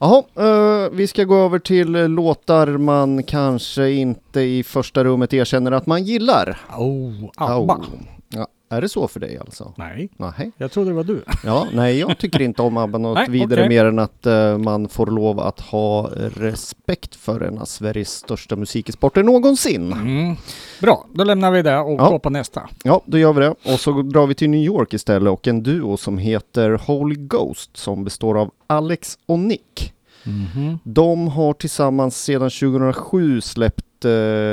Jaha, 0.00 0.22
eh, 0.36 0.90
vi 0.92 1.06
ska 1.06 1.24
gå 1.24 1.36
över 1.36 1.58
till 1.58 1.94
eh, 1.94 2.08
låtar 2.08 2.66
man 2.66 3.22
kanske 3.22 3.90
inte 3.90 4.40
i 4.40 4.62
första 4.62 5.04
rummet 5.04 5.32
erkänner 5.34 5.72
att 5.72 5.86
man 5.86 6.04
gillar. 6.04 6.60
Oh, 6.78 7.30
ABBA. 7.36 7.74
Au. 7.74 7.82
Ja, 8.28 8.46
är 8.68 8.80
det 8.80 8.88
så 8.88 9.08
för 9.08 9.20
dig 9.20 9.38
alltså? 9.38 9.74
Nej, 9.76 10.08
Nej. 10.16 10.52
jag 10.56 10.72
trodde 10.72 10.90
det 10.90 10.94
var 10.94 11.04
du. 11.04 11.24
Ja, 11.44 11.66
nej, 11.72 11.98
jag 11.98 12.18
tycker 12.18 12.42
inte 12.42 12.62
om 12.62 12.76
ABBA 12.76 12.98
något 12.98 13.18
Nej, 13.28 13.30
vidare 13.30 13.60
okej. 13.60 13.68
mer 13.68 13.84
än 13.84 13.98
att 13.98 14.26
eh, 14.26 14.58
man 14.58 14.88
får 14.88 15.06
lov 15.06 15.40
att 15.40 15.60
ha 15.60 16.10
respekt 16.36 17.14
för 17.14 17.40
en 17.40 17.58
av 17.58 17.64
Sveriges 17.64 18.10
största 18.10 18.56
musikexporter 18.56 19.22
någonsin. 19.22 19.92
Mm. 19.92 20.36
Bra, 20.82 21.06
då 21.14 21.24
lämnar 21.24 21.50
vi 21.50 21.62
det 21.62 21.78
och 21.78 22.00
Ja. 22.00 22.08
går 22.10 22.18
på 22.18 22.30
nästa. 22.30 22.68
Ja, 22.84 23.02
då 23.06 23.18
gör 23.18 23.32
vi 23.32 23.40
det. 23.40 23.50
Och 23.72 23.80
så 23.80 24.02
drar 24.02 24.26
vi 24.26 24.34
till 24.34 24.50
New 24.50 24.60
York 24.60 24.94
istället 24.94 25.32
och 25.32 25.48
en 25.48 25.62
duo 25.62 25.96
som 25.96 26.18
heter 26.18 26.70
Holy 26.86 27.14
Ghost 27.18 27.76
som 27.76 28.04
består 28.04 28.38
av 28.40 28.50
Alex 28.66 29.18
och 29.26 29.38
Nick. 29.38 29.92
Mhm. 30.24 30.78
De 30.84 31.28
har 31.28 31.52
tillsammans 31.52 32.22
sedan 32.22 32.50
2007 32.50 33.40
släppt 33.40 34.04
eh, 34.04 34.10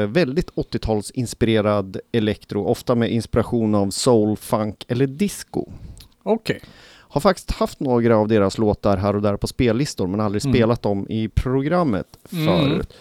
väldigt 0.08 0.50
80-talsinspirerad 0.56 2.00
elektro, 2.12 2.66
ofta 2.66 2.96
med 2.96 3.12
inspiration 3.12 3.76
av 3.76 3.90
soul, 3.90 4.38
funk 4.38 4.86
eller 4.88 5.08
disco. 5.08 5.66
Okej. 6.24 6.60
Har 7.12 7.22
faktiskt 7.22 7.52
haft 7.52 7.80
några 7.80 8.18
av 8.18 8.28
deras 8.28 8.58
låtar 8.58 8.98
här 8.98 9.16
och 9.16 9.22
där 9.22 9.38
på 9.38 9.48
spellistor 9.48 10.08
men 10.08 10.20
aldrig 10.20 10.46
Mm. 10.46 10.54
spelat 10.56 10.82
dem 10.82 11.06
i 11.10 11.28
programmet 11.28 12.08
Mm. 12.34 12.46
förut. 12.46 12.94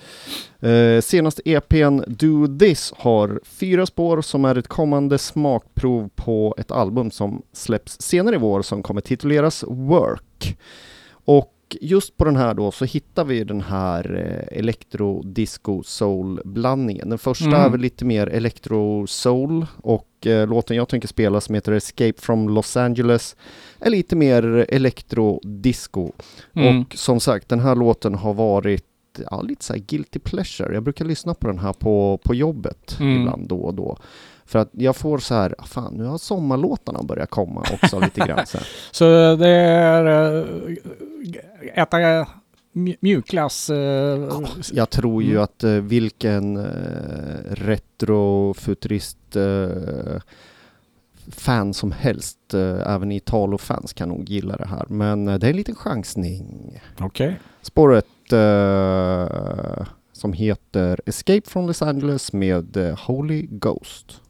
Eh, 0.60 1.00
senaste 1.00 1.42
EPn 1.44 2.00
Do 2.06 2.58
This 2.58 2.92
har 2.96 3.40
fyra 3.44 3.86
spår 3.86 4.20
som 4.22 4.44
är 4.44 4.58
ett 4.58 4.68
kommande 4.68 5.18
smakprov 5.18 6.08
på 6.14 6.54
ett 6.58 6.70
album 6.70 7.10
som 7.10 7.42
släpps 7.52 8.00
senare 8.00 8.34
i 8.34 8.38
vår 8.38 8.62
som 8.62 8.82
kommer 8.82 9.00
tituleras 9.00 9.64
Work. 9.68 10.58
Och 11.10 11.52
just 11.80 12.16
på 12.16 12.24
den 12.24 12.36
här 12.36 12.54
då 12.54 12.70
så 12.70 12.84
hittar 12.84 13.24
vi 13.24 13.44
den 13.44 13.60
här 13.60 14.14
eh, 14.50 14.58
elektro, 14.58 15.22
disco, 15.22 15.82
soul 15.82 16.40
blandningen. 16.44 17.08
Den 17.08 17.18
första 17.18 17.44
Mm. 17.46 17.60
är 17.60 17.68
väl 17.68 17.80
lite 17.80 18.04
mer 18.04 18.26
elektro 18.26 19.06
soul 19.06 19.66
och 19.82 20.26
eh, 20.26 20.48
låten 20.48 20.76
jag 20.76 20.88
tänker 20.88 21.08
spela 21.08 21.40
som 21.40 21.54
heter 21.54 21.72
Escape 21.72 22.20
from 22.20 22.48
Los 22.48 22.76
Angeles 22.76 23.36
är 23.80 23.90
lite 23.90 24.16
mer 24.16 24.66
elektro 24.68 25.40
disco. 25.44 26.12
Mm. 26.54 26.80
Och 26.80 26.94
som 26.94 27.20
sagt, 27.20 27.48
den 27.48 27.60
här 27.60 27.74
låten 27.74 28.14
har 28.14 28.34
varit 28.34 28.84
ja, 29.30 29.42
lite 29.42 29.64
så 29.64 29.72
här 29.72 29.80
guilty 29.80 30.18
pleasure. 30.18 30.74
Jag 30.74 30.82
brukar 30.82 31.04
lyssna 31.04 31.34
på 31.34 31.46
den 31.46 31.58
här 31.58 31.72
på, 31.72 32.18
på 32.24 32.34
jobbet 32.34 32.96
Mm. 33.00 33.20
ibland 33.20 33.48
då 33.48 33.56
och 33.56 33.74
då. 33.74 33.98
För 34.48 34.58
att 34.58 34.68
jag 34.72 34.96
får 34.96 35.18
så 35.18 35.34
här, 35.34 35.54
ah, 35.58 35.64
fan 35.64 35.94
nu 35.94 36.04
har 36.04 36.18
sommarlåtarna 36.18 37.02
börjat 37.02 37.30
komma 37.30 37.64
också 37.72 37.98
lite 38.04 38.20
grann. 38.20 38.46
Så. 38.46 38.58
Så 38.90 39.04
det 39.36 39.48
är 39.48 40.04
äh, 40.38 41.82
äta 41.82 41.96
mj- 42.72 42.96
mjukglass. 43.00 43.70
äh, 43.70 44.28
Jag 44.72 44.90
tror 44.90 45.22
ju 45.22 45.30
Mm. 45.30 45.42
att 45.42 45.64
eh, 45.64 45.70
vilken 45.70 46.56
eh, 46.56 46.64
retrofuturist 47.50 49.36
eh, 49.36 50.20
fan 51.30 51.74
som 51.74 51.92
helst, 51.92 52.54
eh, 52.54 52.94
även 52.94 53.12
Italo-fans 53.12 53.92
kan 53.92 54.08
nog 54.08 54.28
gilla 54.28 54.56
det 54.56 54.66
här. 54.66 54.86
Men 54.88 55.28
eh, 55.28 55.34
det 55.38 55.46
är 55.46 55.50
en 55.50 55.56
liten 55.56 55.74
chansning. 55.74 56.80
Okej. 57.00 57.40
Spåret 57.62 58.06
eh, 58.32 59.86
som 60.12 60.32
heter 60.32 61.00
Escape 61.06 61.42
from 61.50 61.66
Los 61.66 61.82
Angeles 61.82 62.32
med 62.32 62.76
eh, 62.76 62.98
Holy 63.06 63.46
Ghost. 63.50 64.20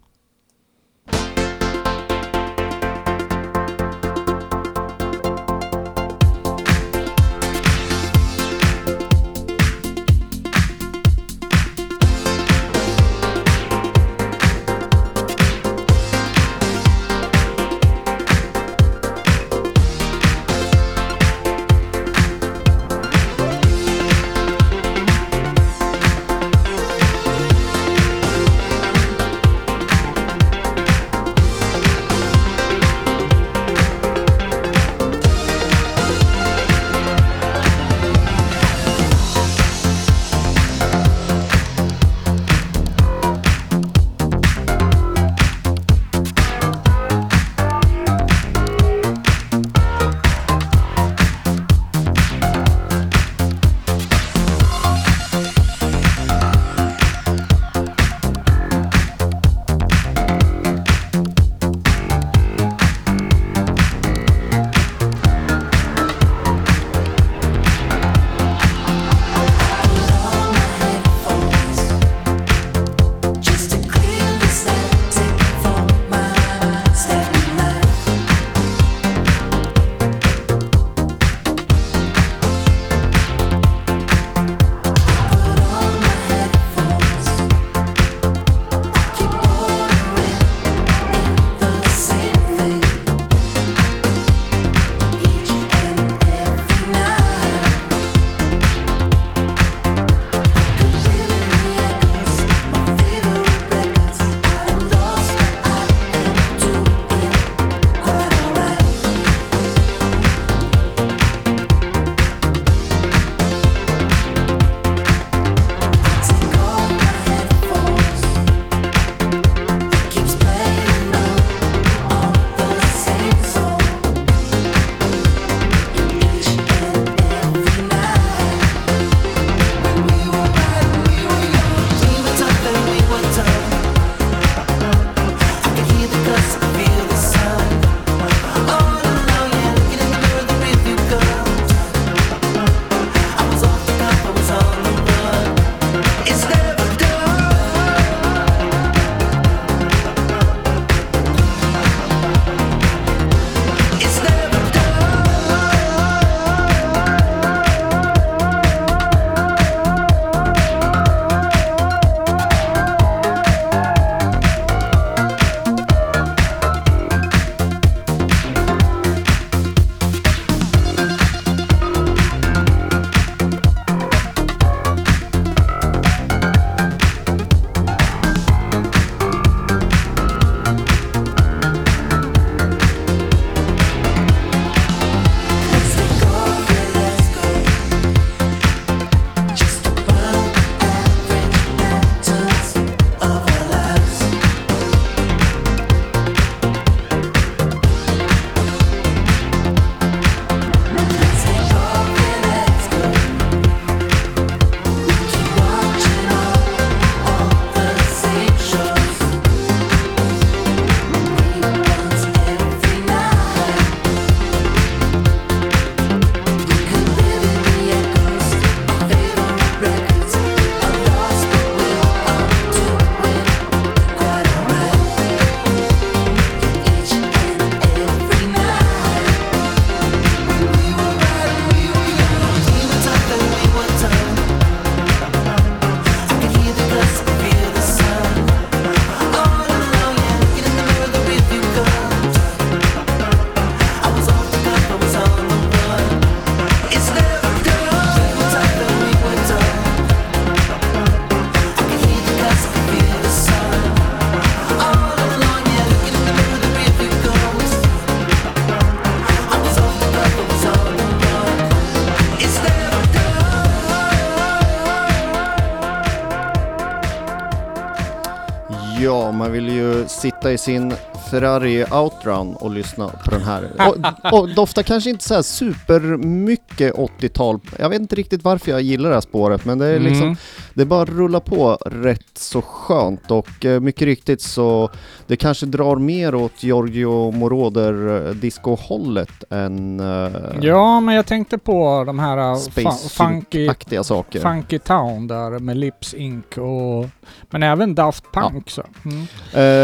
Ja, 269.08 269.32
man 269.32 269.52
vill 269.52 269.68
ju 269.68 270.08
sitta 270.08 270.52
i 270.52 270.58
sin 270.58 270.94
Ferrari 271.30 271.84
Outrun 271.84 272.54
och 272.54 272.70
lyssna 272.70 273.08
på 273.08 273.30
den 273.30 273.42
här. 273.42 273.70
Och, 274.32 274.32
och 274.40 274.48
doftar 274.54 274.82
kanske 274.82 275.10
inte 275.10 275.24
så 275.24 275.34
här 275.34 275.42
supermycket 275.42 276.94
80-tal. 276.94 277.60
Jag 277.78 277.88
vet 277.88 278.00
inte 278.00 278.16
riktigt 278.16 278.44
varför 278.44 278.70
jag 278.70 278.80
gillar 278.82 279.08
det 279.08 279.14
här 279.16 279.20
spåret, 279.20 279.64
men 279.64 279.78
det 279.78 279.86
är 279.86 279.98
liksom 280.00 280.18
Mm. 280.28 280.36
det 280.74 280.84
bara 280.84 281.04
rullar 281.04 281.40
på 281.40 281.78
rätt 281.86 282.38
så 282.38 282.62
skönt 282.62 283.30
och 283.30 283.64
eh, 283.64 283.80
mycket 283.80 284.02
riktigt 284.02 284.40
så 284.42 284.90
det 285.26 285.36
kanske 285.36 285.66
drar 285.66 285.96
mer 285.96 286.34
åt 286.34 286.62
Giorgio 286.62 287.30
Moroder 287.30 288.26
eh, 288.28 288.34
disco-hållet 288.34 289.44
än 289.50 290.00
uh, 290.00 290.30
Ja, 290.60 291.00
men 291.00 291.14
jag 291.14 291.26
tänkte 291.26 291.58
på 291.58 292.04
de 292.06 292.18
här 292.18 292.36
uh, 292.38 292.54
fa- 292.56 293.08
funky, 293.08 293.68
saker. 294.04 294.40
funky 294.40 294.78
Town 294.78 295.26
där 295.26 295.58
med 295.58 295.76
Lips 295.76 296.14
Inc. 296.14 296.44
och... 296.58 297.06
Men 297.50 297.62
även 297.62 297.94
Daft 297.94 298.24
Punk 298.32 298.70
så. 298.70 298.82
Mm. 299.04 299.22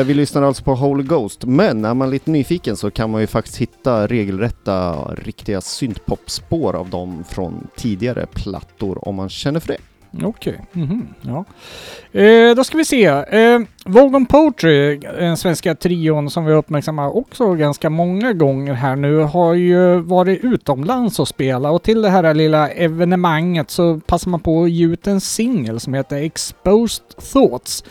Eh, 0.01 0.07
vi 0.07 0.15
lyssnar 0.15 0.43
alltså 0.43 0.65
på 0.65 0.75
Holy 0.75 1.03
Ghost, 1.03 1.34
men 1.43 1.85
är 1.85 1.95
man 1.95 2.11
lite 2.11 2.31
nyfiken 2.31 2.77
så 2.77 2.91
kan 2.91 3.11
man 3.11 3.21
ju 3.21 3.27
faktiskt 3.27 3.57
hitta 3.57 4.07
regelrätta, 4.07 4.95
riktiga 5.15 5.61
syntpopspår 5.61 6.77
av 6.77 6.91
dem 6.91 7.25
från 7.25 7.69
tidigare 7.77 8.27
plattor 8.27 9.09
om 9.09 9.15
man 9.15 9.29
känner 9.29 9.61
för 9.61 9.69
det. 9.69 9.79
Okej, 10.23 10.61
mhm, 10.73 11.09
ja. 11.23 11.45
Eh, 12.21 12.55
då 12.55 12.65
ska 12.65 12.77
vi 12.77 12.85
se. 12.85 13.05
Eh, 13.05 13.61
Vogon 13.87 14.27
Poetry, 14.27 14.97
den 14.97 15.37
svenska 15.37 15.75
trion 15.75 16.31
som 16.31 16.45
vi 16.45 16.53
uppmärksammar 16.53 17.17
också 17.17 17.55
ganska 17.55 17.91
många 17.91 18.33
gånger 18.33 18.75
här 18.75 18.97
nu, 18.97 19.19
har 19.19 19.55
ju 19.55 20.01
varit 20.01 20.45
utomlands 20.45 21.21
och 21.21 21.29
spelat 21.29 21.73
och 21.73 21.83
till 21.83 22.03
det 22.03 22.09
här 22.09 22.35
lilla 22.35 22.69
evenemanget 22.71 23.71
så 23.71 24.01
passar 24.07 24.31
man 24.31 24.41
på 24.41 24.63
att 24.63 24.71
ge 24.71 24.87
ut 24.87 25.07
en 25.07 25.21
singel 25.21 25.81
som 25.81 25.95
heter 25.95 26.17
Exposed 26.17 27.05
Thoughts. 27.33 27.85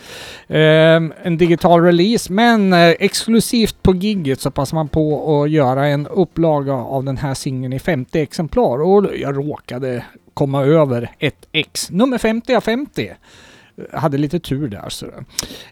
Eh, 0.48 1.02
en 1.22 1.36
digital 1.38 1.82
release, 1.82 2.32
men 2.32 2.72
eh, 2.72 2.88
exklusivt 2.88 3.82
på 3.82 3.94
gigget 3.94 4.40
så 4.40 4.50
passar 4.50 4.74
man 4.74 4.88
på 4.88 5.42
att 5.42 5.50
göra 5.50 5.86
en 5.86 6.06
upplaga 6.06 6.74
av 6.74 7.04
den 7.04 7.16
här 7.16 7.34
singeln 7.34 7.72
i 7.72 7.78
50 7.78 8.20
exemplar 8.20 8.82
och 8.82 9.16
jag 9.16 9.36
råkade 9.36 10.04
komma 10.34 10.62
över 10.64 11.10
ett 11.18 11.48
X. 11.52 11.90
Nummer 11.90 12.18
50 12.18 12.54
av 12.54 12.60
50. 12.60 13.10
Hade 13.92 14.18
lite 14.18 14.40
tur 14.40 14.68
där. 14.68 14.88
Så. 14.88 15.06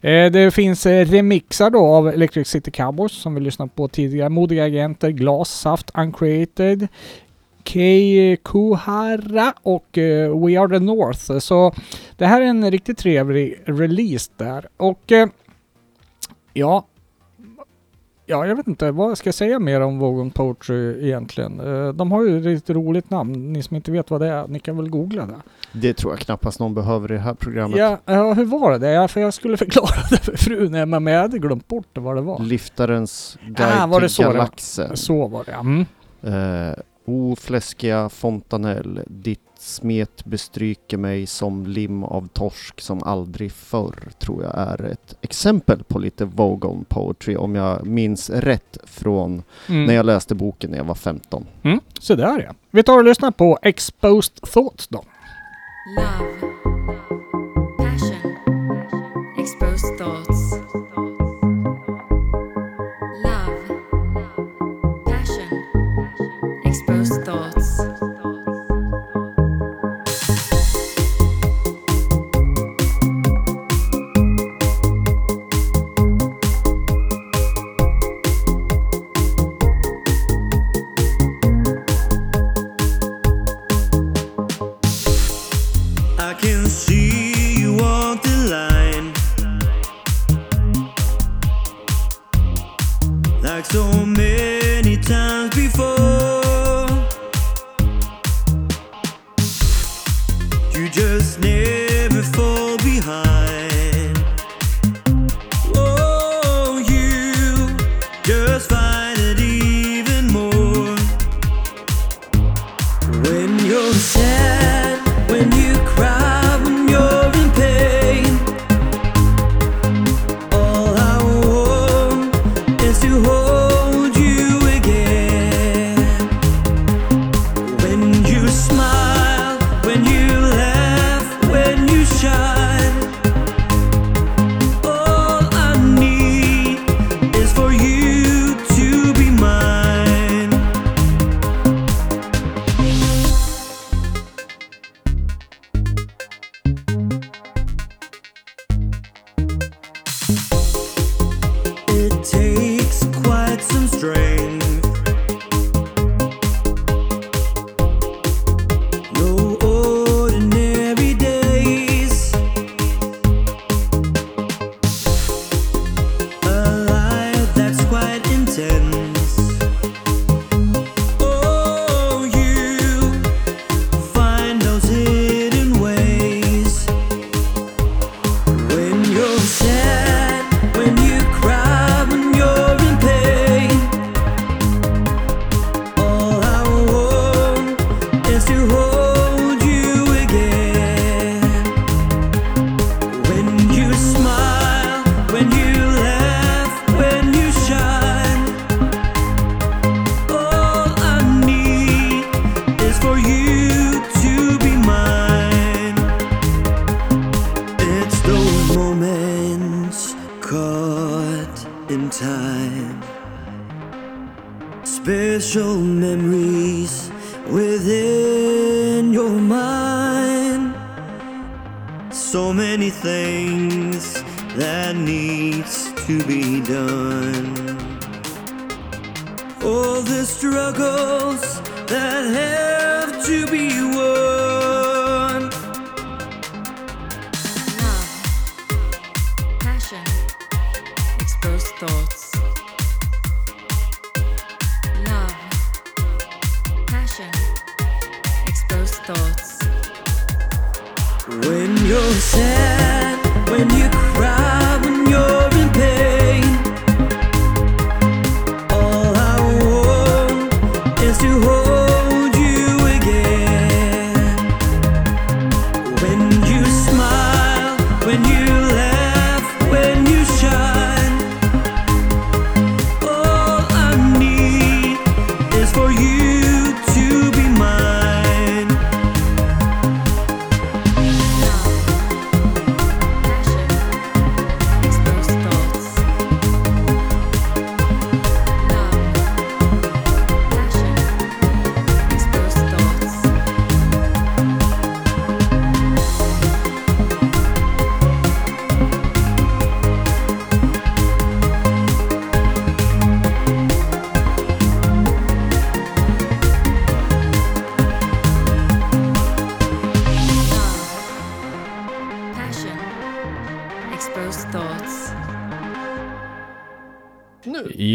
Eh, 0.01 0.31
det 0.33 0.55
finns 0.55 0.87
eh, 0.87 1.07
remixar 1.07 1.71
då 1.71 1.87
av 1.87 2.09
Electric 2.09 2.49
City 2.49 2.71
Cowboys 2.71 3.13
som 3.13 3.35
vi 3.35 3.41
lyssnat 3.41 3.75
på 3.75 3.89
tidigare. 3.89 4.29
Modiga 4.29 4.65
Agenter, 4.65 5.11
Glas, 5.11 5.51
Saft, 5.51 5.91
Uncreated, 5.95 6.89
Kei 7.65 8.37
Kuhara 8.45 9.55
och 9.63 9.99
eh, 9.99 10.47
We 10.47 10.61
Are 10.61 10.69
The 10.69 10.85
North. 10.85 11.39
Så 11.39 11.75
det 12.17 12.27
här 12.27 12.41
är 12.41 12.47
en 12.47 12.71
riktigt 12.71 12.99
trevlig 12.99 13.59
release 13.65 14.31
där. 14.37 14.69
Och 14.77 15.13
eh, 15.13 15.29
ja, 16.53 16.87
Ja, 18.33 18.47
jag 18.47 18.57
vet 18.57 18.67
inte 18.67 18.91
vad 18.91 19.19
ska 19.19 19.27
jag 19.29 19.35
säga 19.35 19.59
mer 19.59 19.81
om 19.81 19.99
Vogon 19.99 20.31
Poetry 20.31 21.05
egentligen. 21.07 21.61
Eh, 21.61 21.89
De 21.93 22.13
har 22.13 22.23
ju 22.25 22.55
ett 22.57 22.71
roligt 22.71 23.11
namn. 23.11 23.53
Ni 23.53 23.63
som 23.63 23.77
inte 23.77 23.93
vet 23.93 24.11
vad 24.11 24.21
det 24.21 24.27
är, 24.29 24.49
ni 24.49 24.59
kan 24.61 24.77
väl 24.77 24.89
googla 24.91 25.27
det. 25.27 25.35
Det 25.73 25.95
tror 25.95 26.13
jag 26.13 26.21
knappast 26.21 26.61
någon 26.61 26.75
behöver 26.75 27.13
i 27.13 27.15
det 27.15 27.21
här 27.21 27.35
programmet. 27.35 27.79
Ja, 27.79 27.99
ja 28.05 28.33
hur 28.33 28.45
var 28.45 28.79
det? 28.79 28.91
Ja, 28.91 29.09
för 29.09 29.21
jag 29.21 29.35
skulle 29.35 29.57
förklara 29.57 30.01
det 30.11 30.17
för 30.17 30.37
frun, 30.37 30.91
men 30.91 31.07
jag 31.07 31.21
hade 31.21 31.39
glömt 31.39 31.69
bort 31.69 31.87
vad 31.95 32.17
det 32.17 32.21
var. 32.23 32.39
Liftarens 32.39 33.39
guide 33.47 33.73
Ah, 33.81 33.87
var 33.87 34.01
det 34.01 34.07
till 34.07 34.15
så 34.15 34.23
det 34.23 34.29
var? 34.29 34.35
galaxen. 34.35 34.97
Så 34.97 35.29
var 35.29 35.45
det, 35.45 35.51
ja. 35.53 35.61
mm. 35.61 35.87
Eh, 36.23 36.75
o 37.05 37.37
fläskiga 37.37 38.09
fontanell, 38.09 39.01
ditt 39.07 39.41
smet 39.59 40.25
bestryker 40.25 40.97
mig 40.97 41.27
som 41.27 41.67
lim 41.67 42.05
av 42.05 42.29
torsk 42.29 42.81
som 42.81 43.03
aldrig 43.03 43.53
förr, 43.53 43.95
tror 44.19 44.43
jag 44.43 44.59
är 44.59 44.85
ett 44.85 45.15
exempel 45.21 45.85
på 45.85 45.99
lite 45.99 46.25
Vogon 46.25 46.85
poetry 46.89 47.37
om 47.37 47.55
jag 47.55 47.87
minns 47.87 48.31
rätt 48.31 48.79
från 48.85 49.43
Mm. 49.69 49.85
när 49.85 49.95
jag 49.95 50.07
läste 50.07 50.35
boken 50.35 50.71
när 50.71 50.79
jag 50.79 50.85
var 50.85 50.95
15. 50.95 51.47
Mm. 51.63 51.81
Så 51.99 52.15
där 52.15 52.41
ja. 52.41 52.55
Vi 52.71 52.83
tar 52.83 52.99
och 52.99 53.05
lyssnar 53.05 53.31
på 53.31 53.59
Exposed 53.63 54.35
Thoughts 54.53 54.89
då. 54.89 55.05
Love, 55.99 56.72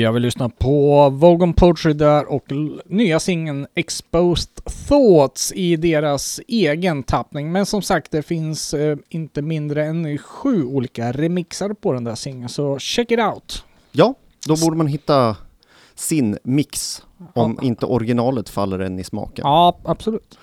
Jag 0.08 0.12
vill 0.13 0.24
lyssna 0.24 0.50
på 0.50 1.10
Vogon 1.10 1.54
Poetry 1.54 1.93
där 1.93 2.32
och 2.32 2.46
nya 2.86 3.20
singeln 3.20 3.67
Exposed 3.76 4.50
Thoughts 4.88 5.54
i 5.56 5.76
deras 5.76 6.39
egen 6.48 7.04
tappning. 7.04 7.52
Men 7.52 7.65
som 7.65 7.82
sagt, 7.82 8.12
det 8.12 8.24
finns 8.24 8.74
eh, 8.74 8.98
inte 9.10 9.41
mindre 9.41 9.86
än 9.86 10.17
sju 10.17 10.65
olika 10.65 11.12
remixar 11.12 11.74
på 11.74 11.93
den 11.93 12.04
där 12.04 12.15
singeln, 12.15 12.50
så 12.50 12.80
check 12.80 13.12
it 13.12 13.20
out! 13.20 13.63
Ja, 13.91 14.13
då 14.48 14.56
borde 14.56 14.78
man 14.78 14.88
hitta 14.88 15.36
sin 15.96 16.38
mix 16.43 17.02
om 17.34 17.58
Ja. 17.62 17.67
inte 17.67 17.86
originalet 17.86 18.50
faller 18.50 18.80
en 18.80 19.00
i 19.00 19.04
smaken. 19.04 19.43
Ja, 19.46 19.78
absolut. 19.84 20.38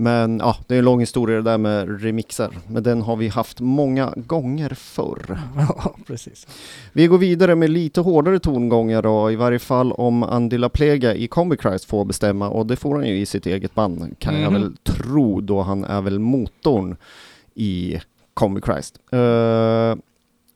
Men 0.00 0.38
ja, 0.38 0.56
det 0.66 0.74
är 0.74 0.78
en 0.78 0.84
lång 0.84 1.00
historia 1.00 1.36
det 1.36 1.42
där 1.42 1.58
med 1.58 2.02
remixer. 2.02 2.50
Men 2.68 2.82
den 2.82 3.02
har 3.02 3.16
vi 3.16 3.28
haft 3.28 3.60
många 3.60 4.12
gånger 4.16 4.68
förr. 4.74 5.38
Ja, 5.56 5.94
precis. 6.06 6.46
Vi 6.92 7.06
går 7.06 7.18
vidare 7.18 7.54
med 7.54 7.70
lite 7.70 8.00
hårdare 8.00 8.38
tongångar 8.38 9.02
då, 9.02 9.30
i 9.30 9.36
varje 9.36 9.58
fall 9.58 9.92
om 9.92 10.22
Andila 10.22 10.68
Plega 10.68 11.14
i 11.14 11.28
Combi 11.28 11.56
Christ 11.56 11.84
får 11.84 12.04
bestämma 12.04 12.48
och 12.48 12.66
det 12.66 12.76
får 12.76 12.94
han 12.94 13.06
ju 13.08 13.18
i 13.20 13.26
sitt 13.26 13.46
eget 13.46 13.74
band 13.74 14.14
kan 14.18 14.40
jag 14.40 14.52
Mhm. 14.52 14.62
väl 14.62 14.76
tro 14.76 15.40
då 15.40 15.60
han 15.62 15.84
är 15.84 16.00
väl 16.00 16.18
motorn 16.18 16.96
i 17.54 17.98
Combi 18.34 18.60
Christ. 18.60 18.98
Eh, 19.12 19.96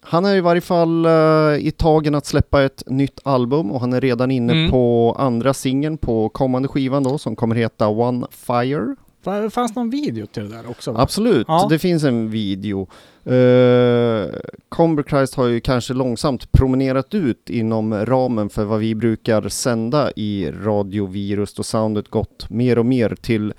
han 0.04 0.24
är 0.24 0.36
i 0.36 0.40
varje 0.40 0.60
fall 0.60 1.06
eh, 1.06 1.66
i 1.66 1.72
tagen 1.76 2.14
att 2.14 2.26
släppa 2.26 2.62
ett 2.62 2.82
nytt 2.86 3.20
album 3.24 3.70
och 3.72 3.80
han 3.80 3.92
är 3.92 4.00
redan 4.00 4.30
inne 4.30 4.52
Mm. 4.52 4.70
på 4.70 5.16
andra 5.18 5.54
singeln 5.54 5.96
på 5.98 6.28
kommande 6.28 6.68
skivan 6.68 7.02
då 7.02 7.18
som 7.18 7.36
kommer 7.36 7.54
heta 7.56 7.88
One 7.88 8.26
Fire. 8.30 8.96
Fa- 9.24 9.50
Fanns 9.50 9.74
någon 9.74 9.90
video 9.90 10.26
till 10.26 10.50
det 10.50 10.56
där 10.56 10.70
också? 10.70 10.92
va? 10.92 11.00
Absolut, 11.00 11.44
Ja. 11.48 11.66
det 11.70 11.78
finns 11.78 12.04
en 12.04 12.30
video. 12.30 12.86
Uh, 13.26 14.26
Comber 14.68 15.02
Christ 15.02 15.34
har 15.34 15.46
ju 15.46 15.60
kanske 15.60 15.94
långsamt 15.94 16.52
promenerat 16.52 17.14
ut 17.14 17.50
inom 17.50 18.06
ramen 18.06 18.48
för 18.48 18.64
vad 18.64 18.80
vi 18.80 18.94
brukar 18.94 19.48
sända 19.48 20.10
i 20.16 20.50
Radio 20.50 21.06
Virus 21.06 21.58
och 21.58 21.66
soundet 21.66 22.08
gått 22.08 22.50
mer 22.50 22.78
och 22.78 22.86
mer 22.86 23.14
till 23.22 23.52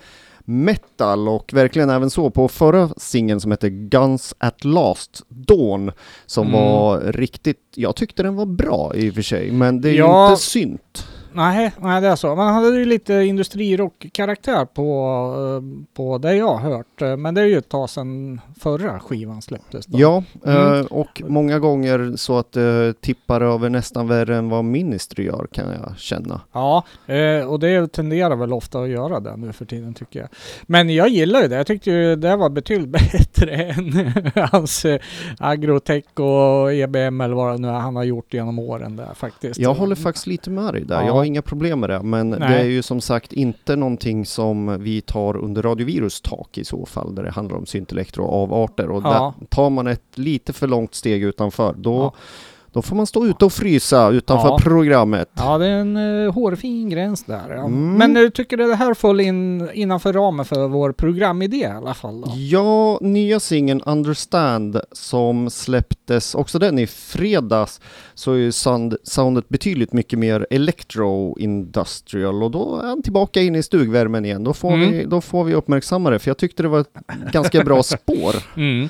metal 0.44 1.28
och 1.28 1.50
verkligen 1.54 1.90
även 1.90 2.10
så 2.10 2.30
på 2.30 2.48
förra 2.48 2.88
singeln 2.96 3.40
som 3.40 3.50
hette 3.50 3.70
Guns 3.70 4.34
at 4.38 4.64
Last 4.64 5.22
Dawn 5.28 5.92
som 6.26 6.46
Mm. 6.48 6.60
var 6.60 7.00
riktigt, 7.00 7.58
jag 7.74 7.96
tyckte 7.96 8.22
den 8.22 8.36
var 8.36 8.46
bra 8.46 8.92
i 8.94 9.10
och 9.10 9.14
för 9.14 9.22
sig 9.22 9.52
men 9.52 9.80
det 9.80 9.90
är 9.90 9.94
Ja. 9.94 10.30
inte 10.30 10.42
synt. 10.42 11.06
Nej, 11.34 11.72
nej, 11.80 12.00
det 12.00 12.08
är 12.08 12.16
så. 12.16 12.34
Man 12.34 12.54
hade 12.54 12.78
ju 12.78 12.84
lite 12.84 13.14
industrirock-karaktär 13.14 14.64
på, 14.64 14.82
eh, 15.56 15.94
på 15.96 16.18
det 16.18 16.36
jag 16.36 16.54
har 16.54 16.70
hört. 16.70 17.02
Eh, 17.02 17.16
Men 17.16 17.34
det 17.34 17.40
är 17.40 17.44
ju 17.46 17.58
ett 17.58 17.68
tag 17.68 17.90
sedan 17.90 18.40
förra 18.60 19.00
skivan 19.00 19.42
släpptes. 19.42 19.86
Då. 19.86 19.98
Ja, 20.00 20.22
Mm. 20.44 20.80
eh, 20.80 20.84
och 20.86 21.22
många 21.26 21.58
gånger 21.58 22.12
så 22.16 22.38
att 22.38 22.52
det 22.52 23.00
tippar 23.00 23.40
över 23.40 23.68
nästan 23.70 24.08
värre 24.08 24.36
än 24.36 24.48
vad 24.48 24.64
Ministry 24.64 25.24
gör 25.24 25.46
kan 25.52 25.64
jag 25.70 25.98
känna. 25.98 26.40
Ja, 26.52 26.84
och 27.48 27.60
det 27.60 27.92
tenderar 27.92 28.36
väl 28.36 28.52
ofta 28.52 28.78
att 28.80 28.88
göra 28.88 29.20
det 29.20 29.36
nu 29.36 29.52
för 29.52 29.64
tiden 29.64 29.94
tycker 29.94 30.20
jag. 30.20 30.28
Men 30.62 30.90
jag 30.90 31.08
gillar 31.08 31.42
ju 31.42 31.48
det. 31.48 31.56
Jag 31.56 31.66
tyckte 31.66 31.90
ju 31.90 32.16
det 32.16 32.36
var 32.36 32.48
betydligt 32.50 32.90
bättre 33.12 33.50
än 33.54 34.12
hans 34.52 34.86
agrotech 35.38 36.04
och 36.20 36.72
EBM 36.74 37.20
eller 37.20 37.34
vad 37.34 37.54
det 37.54 37.58
nu 37.58 37.68
är 37.68 37.72
han 37.72 37.96
har 37.96 38.04
gjort 38.04 38.34
genom 38.34 38.58
åren 38.58 38.96
där 38.96 39.14
faktiskt. 39.14 39.60
Jag 39.60 39.74
håller 39.74 39.96
faktiskt 39.96 40.26
lite 40.26 40.50
med 40.50 40.74
dig 40.74 40.84
där, 40.84 41.00
Ja. 41.00 41.06
jag 41.06 41.23
har 41.24 41.26
inga 41.26 41.42
problem 41.42 41.80
med 41.80 41.90
det, 41.90 42.02
men 42.02 42.30
det 42.30 42.38
Nej. 42.38 42.60
är 42.60 42.64
ju 42.64 42.82
som 42.82 43.00
sagt 43.00 43.32
inte 43.32 43.76
någonting 43.76 44.26
som 44.26 44.82
vi 44.82 45.00
tar 45.00 45.36
under 45.36 45.62
Radiovirus 45.62 46.20
tak 46.20 46.58
i 46.58 46.64
så 46.64 46.86
fall, 46.86 47.14
där 47.14 47.22
det 47.22 47.30
handlar 47.30 47.56
om 47.56 47.66
syntelektro 47.66 48.24
och 48.24 48.42
avarter. 48.42 48.90
Och 48.90 49.02
Ja. 49.04 49.34
där 49.40 49.46
tar 49.46 49.70
man 49.70 49.86
ett 49.86 50.02
lite 50.18 50.52
för 50.52 50.66
långt 50.68 50.94
steg 50.94 51.22
utanför, 51.22 51.74
då, 51.78 51.94
Ja. 51.94 52.14
Då 52.74 52.82
får 52.82 52.96
man 52.96 53.06
stå 53.06 53.26
ute 53.26 53.44
och 53.44 53.52
frysa 53.52 54.10
utanför 54.10 54.48
Ja. 54.48 54.58
programmet. 54.62 55.28
Ja, 55.34 55.58
det 55.58 55.66
är 55.66 55.70
en 55.80 55.96
uh, 55.96 56.32
hårfin 56.32 56.88
gräns 56.90 57.24
där. 57.24 57.42
Ja. 57.48 57.64
Mm. 57.66 57.94
Men 57.94 58.14
du 58.14 58.30
tycker 58.30 58.56
det 58.56 58.74
här 58.74 58.94
föll 58.94 59.20
in 59.20 59.68
innanför 59.74 60.12
ramen 60.12 60.44
för 60.44 60.68
vår 60.68 60.92
programidé 60.92 61.56
i 61.56 61.64
alla 61.64 61.94
fall? 61.94 62.20
Då? 62.20 62.32
Ja, 62.36 62.98
nya 63.00 63.40
singeln 63.40 63.80
Understand 63.86 64.80
som 64.92 65.50
släpptes, 65.50 66.34
också 66.34 66.58
den 66.58 66.78
i 66.78 66.86
fredags, 66.86 67.80
så 68.14 68.32
är 68.32 68.50
sound, 68.50 68.96
soundet 69.02 69.48
betydligt 69.48 69.92
mycket 69.92 70.18
mer 70.18 70.46
electro-industrial 70.50 72.42
och 72.42 72.50
då 72.50 72.80
är 72.82 72.86
han 72.86 73.02
tillbaka 73.02 73.40
in 73.42 73.54
i 73.56 73.62
stugvärmen 73.62 74.24
igen. 74.24 74.44
Då 74.44 74.52
får, 74.52 74.72
Mm. 74.72 74.90
vi, 74.92 75.04
då 75.04 75.20
får 75.20 75.44
vi 75.44 75.54
uppmärksamma 75.54 76.10
det, 76.10 76.18
för 76.18 76.30
jag 76.30 76.36
tyckte 76.38 76.62
det 76.62 76.68
var 76.68 76.80
ett 76.80 76.94
ganska 77.32 77.64
bra 77.64 77.82
spår. 77.82 78.34
Mm. 78.56 78.88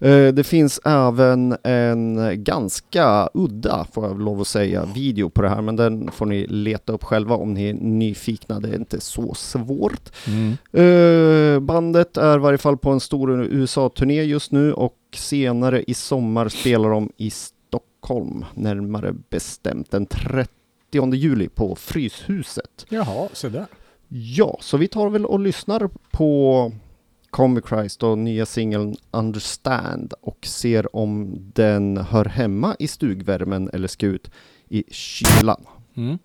Eh, 0.00 0.26
Det 0.34 0.46
finns 0.46 0.80
även 0.84 1.56
en 1.62 2.30
ganska 2.44 3.28
udda, 3.34 3.86
får 3.92 4.06
jag 4.06 4.20
lov 4.22 4.40
att 4.40 4.46
säga, 4.48 4.84
video 4.94 5.30
på 5.30 5.42
det 5.42 5.48
här, 5.48 5.62
men 5.62 5.76
den 5.76 6.10
får 6.10 6.26
ni 6.26 6.46
leta 6.46 6.92
upp 6.92 7.04
själva 7.04 7.34
om 7.36 7.54
ni 7.54 7.68
är 7.68 7.74
nyfikna. 7.74 8.60
Det 8.60 8.68
är 8.68 8.74
inte 8.76 9.00
så 9.00 9.34
svårt. 9.34 10.10
Mm. 10.26 10.56
Eh, 10.72 11.60
bandet 11.60 12.16
är 12.16 12.36
i 12.36 12.40
varje 12.40 12.58
fall 12.58 12.76
på 12.76 12.90
en 12.90 13.00
stor 13.00 13.44
USA-turné 13.44 14.22
just 14.22 14.52
nu 14.52 14.72
och 14.72 14.96
senare 15.16 15.82
i 15.86 15.94
sommar 15.94 16.48
spelar 16.48 16.90
de 16.90 17.10
i 17.16 17.30
Stockholm, 17.30 18.44
närmare 18.54 19.14
bestämt 19.30 19.90
den 19.90 20.06
30 20.06 21.14
juli 21.14 21.48
på 21.48 21.76
Fryshuset. 21.76 22.86
Jaha, 22.88 23.28
så 23.32 23.48
där. 23.48 23.66
Ja, 24.08 24.58
så 24.60 24.76
vi 24.76 24.88
tar 24.88 25.08
väl 25.10 25.26
och 25.26 25.40
lyssnar 25.40 25.90
på 26.10 26.72
Comic 27.30 27.64
Christ 27.68 28.02
och 28.02 28.18
nya 28.18 28.46
singeln 28.46 28.96
Understand 29.10 30.14
och 30.20 30.46
ser 30.46 30.96
om 30.96 31.36
den 31.54 31.96
hör 31.96 32.24
hemma 32.24 32.76
i 32.78 32.88
stugvärmen 32.88 33.70
eller 33.72 33.88
ska 33.88 34.06
ut 34.06 34.30
i 34.68 34.84
kylan. 34.90 35.66
Mm. 35.96 36.18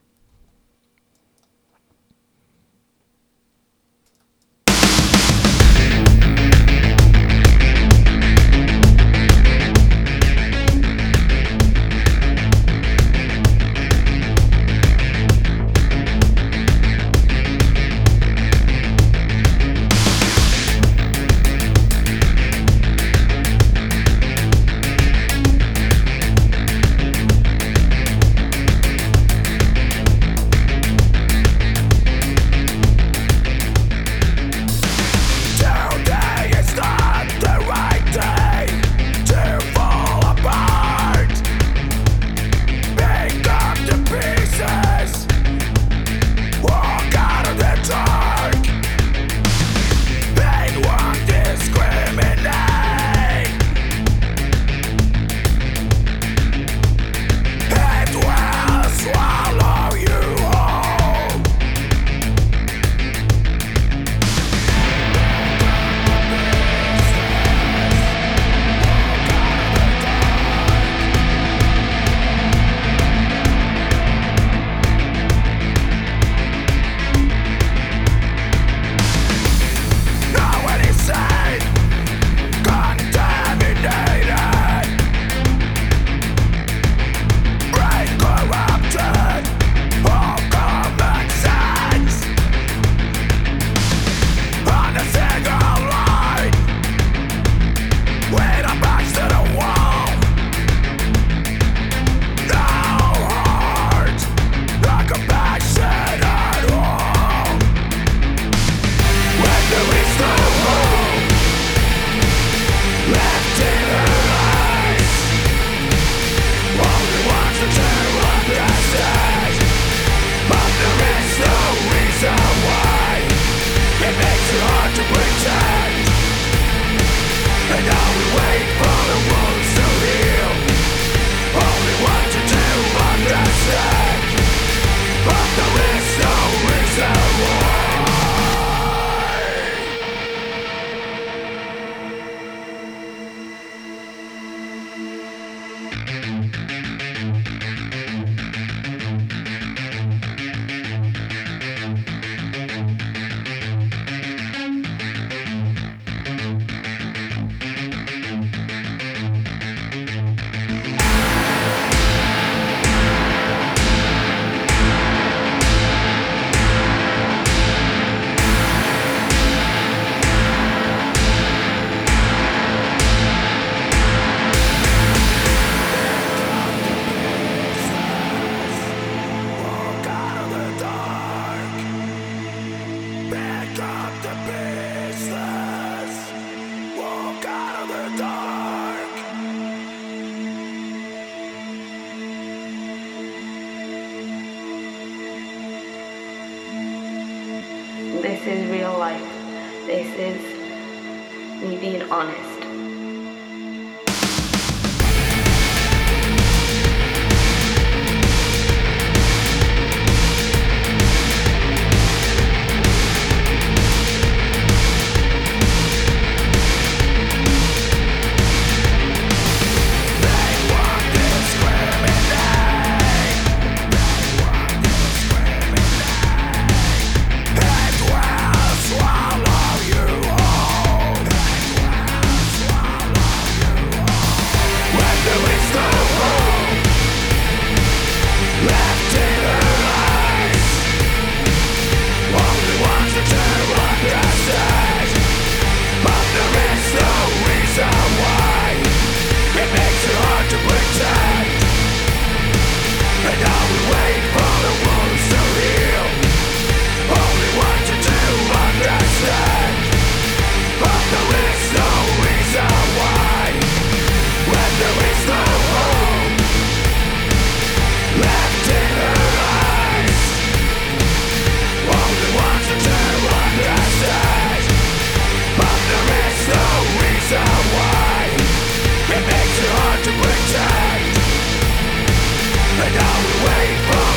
But 282.81 282.91
now 282.93 283.19
we 283.21 283.33
wait 283.45 283.77
for 283.85 284.10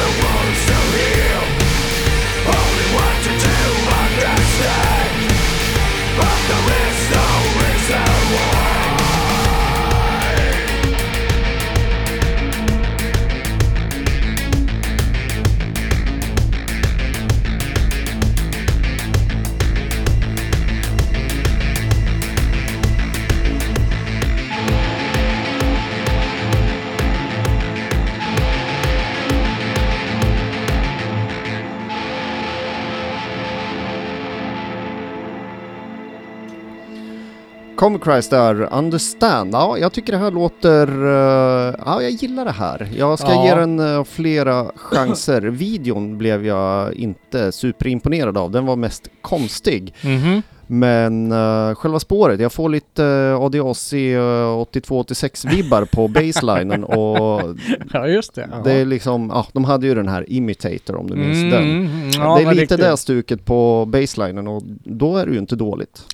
Comic 37.84 38.02
Christ 38.04 38.30
där, 38.30 38.68
Understand. 38.74 39.54
Ja, 39.54 39.78
jag 39.78 39.92
tycker 39.92 40.12
det 40.12 40.18
här 40.18 40.30
låter... 40.30 40.88
eh, 40.88 41.74
ja, 41.86 42.02
jag 42.02 42.10
gillar 42.10 42.44
det 42.44 42.50
här. 42.50 42.88
Jag 42.98 43.18
ska 43.18 43.28
Ja. 43.32 43.44
ge 43.46 43.54
den 43.54 43.78
eh, 43.78 44.04
flera 44.04 44.66
chanser. 44.76 45.40
Videon 45.42 46.18
blev 46.18 46.46
jag 46.46 46.94
inte 46.94 47.52
superimponerad 47.52 48.38
av. 48.38 48.50
Den 48.50 48.66
var 48.66 48.76
mest 48.76 49.08
konstig. 49.22 49.94
Mhm. 50.04 50.42
Men 50.66 51.32
uh, 51.32 51.74
själva 51.74 52.00
spåret, 52.00 52.40
jag 52.40 52.52
får 52.52 52.68
lite 52.68 53.02
uh, 53.04 53.40
ADAC 53.42 53.92
uh, 53.92 53.98
82-86-vibbar 53.98 55.84
på 55.84 56.08
baselinen 56.08 56.84
och 57.00 57.56
Ja, 57.92 58.06
just 58.06 58.34
det. 58.34 58.48
Ja. 58.52 58.58
det 58.64 58.72
är 58.72 58.84
liksom, 58.84 59.30
ja, 59.34 59.46
de 59.52 59.64
hade 59.64 59.86
ju 59.86 59.94
den 59.94 60.08
här 60.08 60.32
Imitator 60.32 60.96
om 60.96 61.10
du 61.10 61.16
minns 61.16 61.36
Mm, 61.36 61.50
den. 61.50 61.62
mm, 61.64 62.10
ja, 62.10 62.36
det 62.36 62.42
är 62.42 62.50
lite 62.50 62.62
riktigt. 62.62 62.78
det 62.80 62.96
stuket 62.96 63.44
på 63.44 63.84
baselinen 63.84 64.48
och 64.48 64.62
då 64.84 65.16
är 65.16 65.26
det 65.26 65.32
ju 65.32 65.38
inte 65.38 65.56
dåligt. 65.56 66.04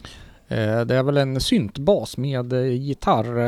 Eh, 0.51 0.81
Det 0.81 0.97
är 0.97 1.03
väl 1.03 1.17
en 1.17 1.41
syntbas 1.41 2.17
med 2.17 2.53
eh, 2.53 2.67
gitarr 2.73 3.39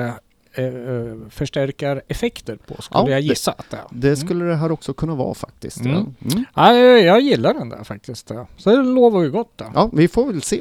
eh, 0.55 1.15
förstärkareffekter 1.31 2.57
på 2.67 2.83
skulle 2.83 3.01
Ja, 3.01 3.11
jag 3.11 3.23
det- 3.23 3.27
gissa 3.27 3.53
att 3.53 3.71
det. 3.71 3.79
Det 3.91 4.17
skulle 4.17 4.45
det 4.45 4.57
här 4.57 4.73
också 4.73 4.95
kunna 4.95 5.15
vara 5.15 5.35
faktiskt. 5.35 5.81
Mm. 5.81 5.93
Ja. 5.93 6.31
Mm. 6.33 6.45
Ja, 6.55 6.75
jag, 6.99 7.21
gillar 7.21 7.55
den 7.55 7.69
där 7.69 7.85
faktiskt. 7.85 8.31
Så 8.57 8.71
det 8.71 8.83
lovar 8.83 9.23
ju 9.23 9.31
gott. 9.31 9.53
Då. 9.57 9.65
ja, 9.75 9.91
vi 9.93 10.09
får 10.09 10.27
väl 10.27 10.43
se. 10.43 10.61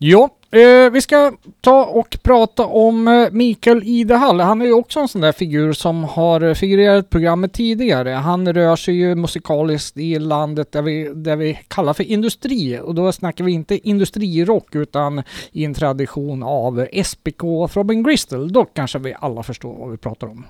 Ja, 0.00 0.28
eh, 0.50 0.90
vi 0.92 1.00
ska 1.00 1.32
ta 1.60 1.84
och 1.84 2.18
prata 2.22 2.66
om 2.66 3.08
eh, 3.08 3.28
Mikael 3.30 3.82
Idehall. 3.84 4.40
Han 4.40 4.62
är 4.62 4.66
ju 4.66 4.72
också 4.72 5.00
en 5.00 5.08
sån 5.08 5.20
där 5.20 5.32
figur 5.32 5.72
som 5.72 6.04
har 6.04 6.40
eh, 6.40 6.54
figurerat 6.54 7.10
programmet 7.10 7.52
tidigare. 7.52 8.10
Han 8.10 8.52
rör 8.52 8.76
sig 8.76 8.94
ju 8.94 9.14
musikaliskt 9.14 9.96
i 9.96 10.18
landet 10.18 10.72
där 10.72 10.82
vi, 10.82 11.10
där 11.14 11.36
vi 11.36 11.60
kallar 11.68 11.92
för 11.92 12.04
industri. 12.04 12.80
Och 12.82 12.94
då 12.94 13.12
snackar 13.12 13.44
vi 13.44 13.52
inte 13.52 13.88
industrirock 13.88 14.74
utan 14.74 15.22
i 15.52 15.64
en 15.64 15.74
tradition 15.74 16.42
av 16.42 16.86
SPK 17.04 17.44
och 17.44 17.76
Robin 17.76 18.02
Gristle. 18.02 18.48
Då 18.48 18.64
kanske 18.64 18.98
vi 18.98 19.14
alla 19.20 19.42
förstår 19.42 19.74
vad 19.78 19.90
vi 19.90 19.96
pratar 19.96 20.26
om. 20.26 20.44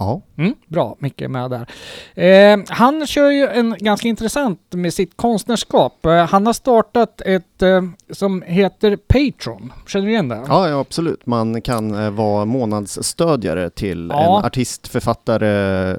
Ja, 0.00 0.22
Mm, 0.38 0.54
bra, 0.66 0.96
Micke 0.98 1.20
är 1.22 1.28
med 1.28 1.50
där. 1.50 1.66
Eh, 2.14 2.58
han 2.68 3.06
kör 3.06 3.30
ju 3.30 3.46
en 3.46 3.76
ganska 3.78 4.08
intressant 4.08 4.60
med 4.70 4.94
sitt 4.94 5.16
konstnärskap. 5.16 6.06
Eh, 6.06 6.26
han 6.26 6.46
har 6.46 6.52
startat 6.52 7.20
ett 7.20 7.62
eh, 7.62 7.82
som 8.10 8.42
heter 8.42 8.96
Patreon. 8.96 9.72
Känner 9.86 10.06
du 10.06 10.12
igen 10.12 10.28
det? 10.28 10.42
ja, 10.48 10.68
ja 10.68 10.80
absolut. 10.80 11.26
Man 11.26 11.62
kan 11.62 11.94
eh, 12.04 12.10
vara 12.10 12.44
månadsstödjare 12.44 13.70
till 13.70 14.08
Ja. 14.12 14.38
en 14.38 14.44
artist, 14.44 14.88
författare 14.88 15.94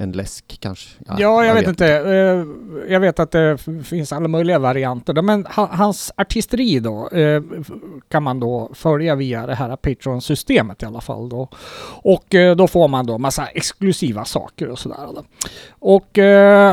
en 0.00 0.12
läsk 0.12 0.56
kanske? 0.60 0.88
Ja, 1.18 1.44
jag, 1.44 1.54
vet, 1.54 1.68
inte. 1.68 1.86
Eh, 1.86 2.44
Jag 2.92 3.00
vet 3.00 3.18
att 3.18 3.30
det 3.30 3.58
finns 3.84 4.12
alla 4.12 4.28
möjliga 4.28 4.58
varianter. 4.58 5.22
Men 5.22 5.46
ha- 5.46 5.68
hans 5.72 6.12
artisteri 6.16 6.80
då 6.80 7.08
eh, 7.08 7.42
kan 8.08 8.22
man 8.22 8.40
då 8.40 8.70
följa 8.74 9.14
via 9.14 9.46
det 9.46 9.54
här 9.54 9.76
Patreon-systemet 9.76 10.82
i 10.82 10.86
alla 10.86 11.00
fall 11.00 11.28
då. 11.28 11.48
Och 12.02 12.34
eh, 12.34 12.56
då 12.56 12.68
får 12.68 12.88
man 12.88 13.06
då 13.06 13.18
massa 13.18 13.46
exklusiva 13.46 14.24
saker 14.24 14.68
och 14.68 14.78
sådär. 14.78 14.96
Och 15.78 16.18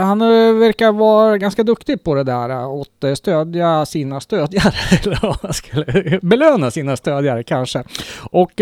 han 0.01 0.19
verkar 0.59 0.91
vara 0.91 1.38
ganska 1.38 1.63
duktig 1.63 2.03
på 2.03 2.15
det 2.15 2.23
där 2.23 2.82
att 2.82 3.17
stödja 3.17 3.86
sina 3.86 4.19
stödjare. 4.19 4.73
Eller 5.03 5.19
vad 5.21 5.38
man 5.43 5.53
skulle 5.53 6.19
belöna 6.21 6.71
sina 6.71 6.97
stödjare 6.97 7.43
kanske. 7.43 7.84
Och 8.32 8.61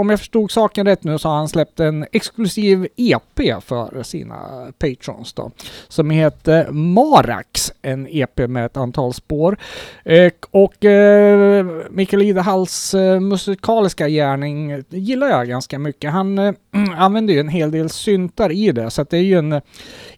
om 0.00 0.10
jag 0.10 0.18
förstod 0.18 0.50
saken 0.50 0.86
rätt 0.86 1.04
nu 1.04 1.18
så 1.18 1.28
har 1.28 1.36
han 1.36 1.48
släppt 1.48 1.80
en 1.80 2.06
exklusiv 2.12 2.88
EP 2.96 3.62
för 3.64 3.97
sina 4.02 4.72
patrons 4.78 5.32
då. 5.32 5.50
Som 5.88 6.10
heter 6.10 6.70
Marax, 6.70 7.72
en 7.82 8.06
EP 8.10 8.38
med 8.48 8.66
ett 8.66 8.76
antal 8.76 9.14
spår. 9.14 9.58
Eh, 10.04 10.32
och 10.50 10.84
eh, 10.84 11.66
Mikael 11.90 12.22
Idahalls 12.22 12.94
eh, 12.94 13.20
musikaliska 13.20 14.08
gärning 14.08 14.82
gillar 14.88 15.28
jag 15.28 15.48
ganska 15.48 15.78
mycket. 15.78 16.12
Han 16.12 16.38
eh, 16.38 16.54
använder 16.96 17.34
ju 17.34 17.40
en 17.40 17.48
hel 17.48 17.70
del 17.70 17.90
syntar 17.90 18.52
i 18.52 18.72
det 18.72 18.90
så 18.90 19.02
att 19.02 19.10
det 19.10 19.16
är 19.16 19.22
ju 19.22 19.38
en, 19.38 19.60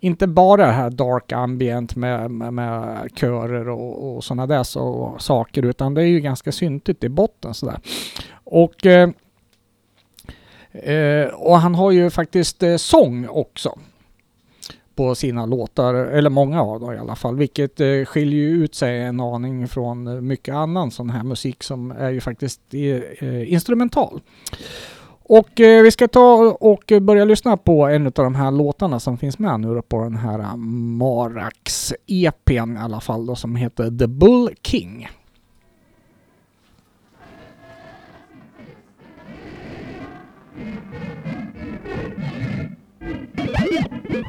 inte 0.00 0.26
bara 0.26 0.66
det 0.66 0.72
här 0.72 0.90
dark 0.90 1.32
ambient 1.32 1.96
med, 1.96 2.30
med, 2.30 2.54
med 2.54 3.08
körer 3.14 3.68
och, 3.68 4.16
och 4.16 4.24
sådana 4.24 4.46
där 4.46 4.62
så, 4.62 5.14
saker 5.18 5.64
utan 5.64 5.94
det 5.94 6.02
är 6.02 6.06
ju 6.06 6.20
ganska 6.20 6.52
syntigt 6.52 7.04
i 7.04 7.08
botten 7.08 7.54
sådär. 7.54 7.78
Och 8.44 8.86
Eh, 8.90 9.08
Eh, 10.72 11.26
och 11.26 11.58
han 11.58 11.74
har 11.74 11.90
ju 11.90 12.10
faktiskt 12.10 12.62
eh, 12.62 12.76
sång 12.76 13.28
också 13.28 13.78
på 14.94 15.14
sina 15.14 15.46
låtar, 15.46 15.94
eller 15.94 16.30
många 16.30 16.62
av 16.62 16.80
dem 16.80 16.92
i 16.92 16.98
alla 16.98 17.16
fall, 17.16 17.36
vilket 17.36 17.80
eh, 17.80 18.04
skiljer 18.04 18.40
ju 18.40 18.64
ut 18.64 18.74
sig 18.74 19.02
en 19.02 19.20
aning 19.20 19.68
från 19.68 20.06
eh, 20.06 20.20
mycket 20.20 20.54
annan 20.54 20.90
sån 20.90 21.10
här 21.10 21.22
musik 21.22 21.62
som 21.62 21.90
är 21.90 22.10
ju 22.10 22.20
faktiskt 22.20 22.60
eh, 22.70 23.28
eh 23.28 23.52
instrumental. 23.52 24.20
Och 25.22 25.60
eh, 25.60 25.82
vi 25.82 25.90
ska 25.90 26.08
ta 26.08 26.56
och 26.60 26.92
börja 27.02 27.24
lyssna 27.24 27.56
på 27.56 27.86
en 27.86 28.06
av 28.06 28.12
de 28.12 28.34
här 28.34 28.50
låtarna 28.50 29.00
som 29.00 29.18
finns 29.18 29.38
med 29.38 29.60
nu 29.60 29.74
då 29.74 29.82
på 29.82 30.02
den 30.02 30.16
här 30.16 30.38
eh, 30.38 30.56
Marax 30.56 31.94
EPn 32.06 32.76
i 32.76 32.80
alla 32.80 33.00
fall 33.00 33.26
då 33.26 33.36
som 33.36 33.56
heter 33.56 33.98
The 33.98 34.06
Bull 34.06 34.50
King. 34.62 35.08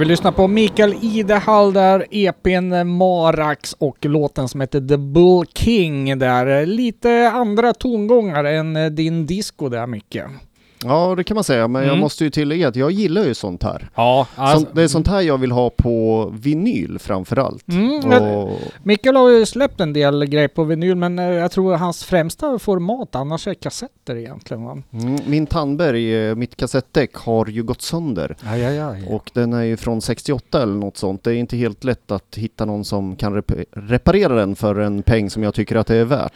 Vi 0.00 0.06
lyssnar 0.06 0.32
lyssna 0.32 0.32
på 0.32 0.48
Mikael 0.48 0.94
Idehall 1.02 1.72
där, 1.72 2.06
EPn 2.10 2.72
eh, 2.72 2.84
Marax 2.84 3.72
och 3.72 4.04
låten 4.04 4.48
som 4.48 4.60
heter 4.60 4.80
The 4.80 4.96
Bull 4.96 5.46
King 5.54 6.18
där. 6.18 6.46
Eh, 6.46 6.66
lite 6.66 7.30
andra 7.30 7.72
tongångar 7.72 8.44
än 8.44 8.76
eh, 8.76 8.86
din 8.86 9.26
disco 9.26 9.68
där 9.68 9.86
Micke. 9.86 10.16
Ja, 10.84 11.14
det 11.16 11.24
kan 11.24 11.34
man 11.34 11.44
säga, 11.44 11.68
men 11.68 11.82
jag 11.82 11.88
Mm. 11.90 12.00
måste 12.00 12.24
ju 12.24 12.30
tillägga 12.30 12.68
att 12.68 12.76
jag 12.76 12.90
gillar 12.90 13.24
ju 13.24 13.34
sånt 13.34 13.62
här. 13.62 13.88
Ja, 13.94 14.26
sånt, 14.36 14.68
det 14.74 14.82
är 14.82 14.88
sånt 14.88 15.08
här 15.08 15.20
jag 15.20 15.38
vill 15.38 15.52
ha 15.52 15.70
på 15.70 16.30
vinyl 16.40 16.98
framförallt. 16.98 17.68
Mm, 17.68 18.22
Och, 18.22 18.58
Mikael 18.82 19.16
har 19.16 19.28
ju 19.30 19.46
släppt 19.46 19.80
en 19.80 19.92
del 19.92 20.24
grejer 20.26 20.48
på 20.48 20.64
vinyl 20.64 20.94
men 20.94 21.18
eh, 21.18 21.24
jag 21.24 21.50
tror 21.50 21.74
hans 21.76 22.04
främsta 22.04 22.58
format 22.58 23.14
annars 23.14 23.46
är 23.46 23.54
kassetter 23.54 24.16
egentligen 24.16 24.64
va? 24.64 24.82
mm, 24.92 25.18
min 25.26 25.46
Tandberg, 25.46 26.28
eh, 26.28 26.34
mitt 26.34 26.56
kassettdäck, 26.56 27.14
har 27.14 27.46
ju 27.46 27.62
gått 27.62 27.82
sönder. 27.82 28.36
Aj, 28.44 28.64
aj, 28.66 28.80
aj. 28.80 29.06
Och 29.08 29.30
den 29.34 29.52
är 29.52 29.62
ju 29.62 29.76
från 29.76 30.00
68 30.00 30.62
eller 30.62 30.74
något 30.74 30.96
sånt. 30.96 31.24
Det 31.24 31.30
är 31.30 31.36
inte 31.36 31.56
helt 31.56 31.84
lätt 31.84 32.10
att 32.10 32.36
hitta 32.36 32.64
någon 32.64 32.84
som 32.84 33.16
kan 33.16 33.36
rep- 33.42 33.64
reparera 33.72 34.34
den 34.34 34.56
för 34.56 34.78
en 34.80 35.02
peng 35.02 35.30
som 35.30 35.42
jag 35.42 35.54
tycker 35.54 35.76
att 35.76 35.86
det 35.86 35.96
är 35.96 36.04
värt. 36.04 36.32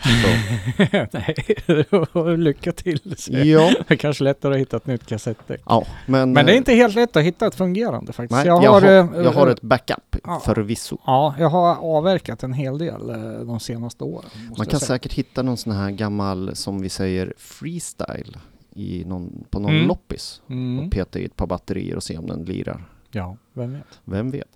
Nej, 1.13 2.37
lycka 2.39 2.73
till. 2.73 3.01
ja, 3.31 3.39
jag. 3.39 3.75
Kanske 3.99 4.25
lättare 4.35 4.55
att 4.55 4.61
hitta 4.61 4.77
ett 4.77 4.87
nytt 4.87 5.07
kassettdäck. 5.07 5.61
ja, 5.67 5.85
men... 6.07 6.33
Men 6.33 6.47
det 6.47 6.53
är 6.53 6.55
eh, 6.55 6.59
inte 6.59 6.73
helt 6.73 6.95
lätt 6.95 7.17
att 7.17 7.23
hitta 7.23 7.47
ett 7.47 7.55
fungerande 7.55 8.13
faktiskt. 8.13 8.37
Nej, 8.37 8.47
jag, 8.47 8.65
jag, 8.65 8.71
har, 8.73 8.81
har, 8.81 8.89
eh, 9.19 9.25
jag 9.25 9.33
har 9.33 9.47
eh, 9.47 9.53
ett 9.53 9.63
backup, 9.63 10.17
ja. 10.25 10.41
förvisso. 10.45 10.99
Ja, 11.07 11.35
jag 11.39 11.49
har 11.49 11.77
avverkat 11.77 12.43
en 12.43 12.53
hel 12.53 12.79
del 12.79 13.07
de 13.47 13.61
senaste 13.61 14.05
åren. 14.05 14.31
Man 14.59 14.67
kan 14.67 14.81
säkert 14.81 15.13
hitta 15.13 15.43
någon 15.43 15.57
sån 15.57 15.73
här 15.73 15.91
gammal, 15.91 16.57
som 16.57 16.81
vi 16.83 16.89
säger, 16.89 17.35
freestyle 17.39 18.37
i 18.75 19.05
någon, 19.05 19.45
på 19.51 19.61
någon 19.61 19.75
Mm. 19.75 19.89
loppis. 19.89 20.41
Mm. 20.51 20.85
Och 20.87 20.93
peta 20.93 21.19
i 21.19 21.25
ett 21.25 21.37
par 21.37 21.47
batterier 21.47 21.97
och 21.97 22.03
se 22.03 22.19
om 22.19 22.27
den 22.27 22.45
lirar. 22.45 22.85
Ja, 23.11 23.37
vem 23.53 23.73
vet. 23.73 24.01
Vem 24.05 24.31
vet? 24.31 24.49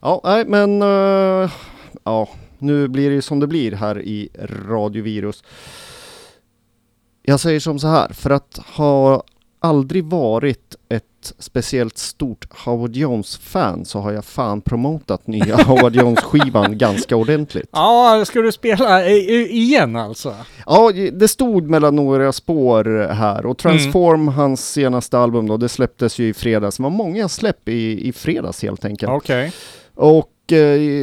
Ja, 0.00 0.20
nej 0.24 0.44
men... 0.46 0.82
eh, 0.82 1.50
ja, 2.04 2.28
nu 2.58 2.88
blir 2.88 3.10
det 3.10 3.22
som 3.22 3.40
det 3.40 3.46
blir 3.46 3.72
här 3.72 4.02
i 4.02 4.28
Radiovirus. 4.68 5.44
Jag 7.26 7.40
säger 7.40 7.60
som 7.60 7.78
så 7.78 7.86
här, 7.86 8.08
för 8.12 8.30
att 8.30 8.58
ha 8.76 9.22
aldrig 9.60 10.04
varit 10.04 10.76
ett 10.88 11.04
speciellt 11.38 11.98
stort 11.98 12.46
Howard 12.64 12.96
Jones-fan 12.96 13.84
så 13.84 13.98
har 13.98 14.12
jag 14.12 14.24
fan 14.24 14.60
promotat 14.60 15.26
nya 15.26 15.56
Howard 15.66 15.96
Jones-skivan 15.96 16.78
ganska 16.78 17.16
ordentligt. 17.16 17.68
Ja, 17.72 18.24
ska 18.26 18.40
du 18.40 18.52
spela 18.52 19.06
i- 19.08 19.48
igen 19.52 19.96
alltså? 19.96 20.34
Ja, 20.66 20.92
det 21.12 21.28
stod 21.28 21.70
mellan 21.70 21.96
några 21.96 22.32
spår 22.32 23.08
här 23.12 23.46
och 23.46 23.58
Transform, 23.58 24.28
hans 24.28 24.70
senaste 24.70 25.18
album 25.18 25.46
då, 25.46 25.56
det 25.56 25.68
släpptes 25.68 26.18
ju 26.18 26.28
i 26.28 26.34
fredags. 26.34 26.76
Det 26.76 26.82
var 26.82 26.90
många 26.90 27.28
släpp 27.28 27.68
i, 27.68 28.08
i 28.08 28.12
fredags 28.12 28.62
helt 28.62 28.84
enkelt. 28.84 29.12
Okej. 29.12 29.52
Och 29.94 30.16
eh, 30.16 30.33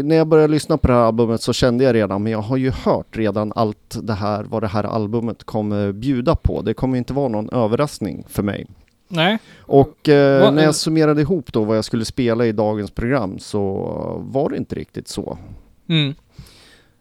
när 0.03 0.15
jag 0.15 0.27
började 0.27 0.53
lyssna 0.53 0.77
på 0.77 0.87
det 0.87 0.93
här 0.93 1.01
albumet 1.01 1.41
så 1.41 1.53
kände 1.53 1.83
jag 1.83 1.95
redan, 1.95 2.23
men 2.23 2.31
jag 2.31 2.41
har 2.41 2.57
ju 2.57 2.71
hört 2.71 3.17
redan 3.17 3.53
allt 3.55 3.97
det 4.01 4.13
här, 4.13 4.43
vad 4.43 4.63
det 4.63 4.67
här 4.67 4.83
albumet 4.83 5.43
kommer 5.43 5.91
bjuda 5.91 6.35
på. 6.35 6.61
Det 6.61 6.73
kommer 6.73 6.97
inte 6.97 7.13
vara 7.13 7.27
någon 7.27 7.49
överraskning 7.49 8.25
för 8.27 8.43
mig. 8.43 8.67
Nej. 9.07 9.39
Och 9.59 10.09
eh, 10.09 10.53
när 10.53 10.63
jag 10.63 10.75
summerade 10.75 11.21
ihop 11.21 11.53
då 11.53 11.63
vad 11.63 11.77
jag 11.77 11.85
skulle 11.85 12.05
spela 12.05 12.45
i 12.45 12.51
dagens 12.51 12.91
program 12.91 13.39
så 13.39 13.83
var 14.25 14.49
det 14.49 14.57
inte 14.57 14.75
riktigt 14.75 15.07
så. 15.07 15.37
Mm. 15.89 16.13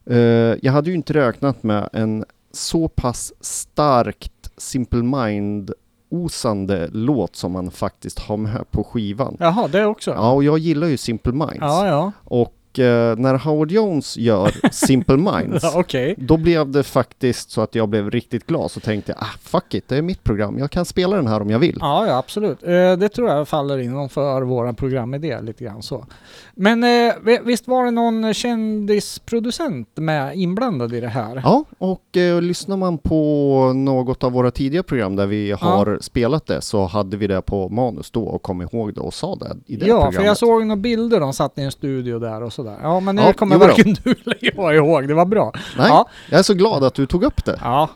Eh, 0.07 0.59
jag 0.63 0.73
hade 0.73 0.91
ju 0.91 0.97
inte 0.97 1.13
räknat 1.13 1.63
med 1.63 1.89
en 1.93 2.25
så 2.53 2.89
pass 2.89 3.33
starkt 3.41 4.51
Simple 4.57 5.03
Mind 5.03 5.73
osande 6.11 6.89
låt 6.93 7.37
som 7.37 7.53
man 7.53 7.71
faktiskt 7.71 8.19
har 8.19 8.37
med 8.37 8.71
på 8.71 8.85
skivan. 8.85 9.37
Jaha, 9.41 9.69
det 9.69 9.87
också? 9.87 10.11
Ja, 10.11 10.33
och 10.33 10.45
jag 10.45 10.59
gillar 10.59 10.87
ju 10.87 10.97
Simple 10.97 11.33
Minds. 11.33 11.57
ja. 11.61 11.87
ja. 11.87 12.13
Och 12.25 12.55
när 12.79 13.35
Howard 13.39 13.71
Jones 13.71 14.17
gör 14.17 14.53
Simple 14.73 15.17
Minds, 15.33 15.63
Ja, 15.65 15.73
Okej. 15.77 16.15
då 16.19 16.37
blev 16.37 16.71
det 16.71 16.83
faktiskt 16.83 17.51
så 17.51 17.61
att 17.61 17.75
jag 17.75 17.89
blev 17.89 18.11
riktigt 18.11 18.47
glad. 18.47 18.71
Så 18.71 18.81
tänkte 18.81 19.13
jag, 19.13 19.23
ah 19.23 19.39
fuck 19.43 19.75
it, 19.75 19.89
det 19.89 19.97
är 19.97 20.03
mitt 20.03 20.25
program. 20.25 20.59
Jag 20.59 20.71
kan 20.71 20.85
spela 20.85 21.17
den 21.17 21.27
här 21.27 21.43
om 21.43 21.51
jag 21.51 21.59
vill. 21.59 21.77
Ja, 21.81 22.07
ja, 22.07 22.17
absolut. 22.19 22.63
Eh, 22.63 22.93
det 22.97 23.09
tror 23.09 23.29
jag 23.29 23.49
faller 23.49 23.79
inom 23.79 24.09
för 24.09 24.43
våra 24.43 24.73
programidé 24.73 25.41
lite 25.41 25.65
grann 25.65 25.83
så. 25.83 26.07
Men 26.55 26.85
eh, 26.85 27.15
vi- 27.25 27.41
visst 27.45 27.69
var 27.69 27.85
det 27.85 27.91
någon 27.91 28.35
kändisproducent 28.35 29.89
med 29.95 30.37
inblandad 30.37 30.95
i 30.95 31.01
det 31.01 31.09
här? 31.09 31.41
Ja, 31.45 31.65
och 31.79 32.17
eh, 32.17 32.43
lyssnar 32.43 32.77
man 32.77 32.99
på 32.99 33.73
något 33.75 34.25
av 34.25 34.33
våra 34.33 34.51
tidiga 34.51 34.83
program 34.83 35.17
där 35.17 35.27
vi 35.27 35.51
har 35.53 35.99
spelat 36.01 36.47
det 36.47 36.61
så 36.61 36.85
hade 36.87 37.17
vi 37.17 37.27
det 37.27 37.43
på 37.43 37.69
manus 37.69 38.11
då 38.11 38.23
och 38.25 38.43
kom 38.43 38.63
ihåg 38.63 38.95
det 38.95 39.01
och 39.01 39.15
sa 39.15 39.35
det 39.37 39.57
i 39.67 39.77
det 39.77 39.87
Ja, 39.87 39.95
programmet. 39.95 40.15
för 40.17 40.25
jag 40.25 40.37
såg 40.37 40.67
några 40.67 40.77
bilder, 40.81 41.21
de 41.21 41.33
satt 41.33 41.59
i 41.59 41.63
en 41.63 41.71
studio 41.73 42.19
där 42.19 42.43
och 42.43 42.53
sådär. 42.65 42.79
Ja, 42.83 43.01
men 43.01 43.17
det 43.17 43.23
Ja, 43.23 43.33
kommer 43.33 43.59
då. 43.59 43.67
varken 43.67 43.97
du 44.05 44.11
eller 44.25 44.39
jag 44.41 44.77
ihåg. 44.77 45.09
Det 45.09 45.15
var 45.15 45.25
bra. 45.27 45.53
Nej, 45.79 45.87
Ja. 45.89 46.09
jag 46.31 46.39
är 46.39 46.43
så 46.43 46.55
glad 46.55 46.85
att 46.85 46.95
du 46.95 47.07
tog 47.07 47.25
upp 47.25 47.45
det. 47.45 47.59
Ja. 47.63 47.89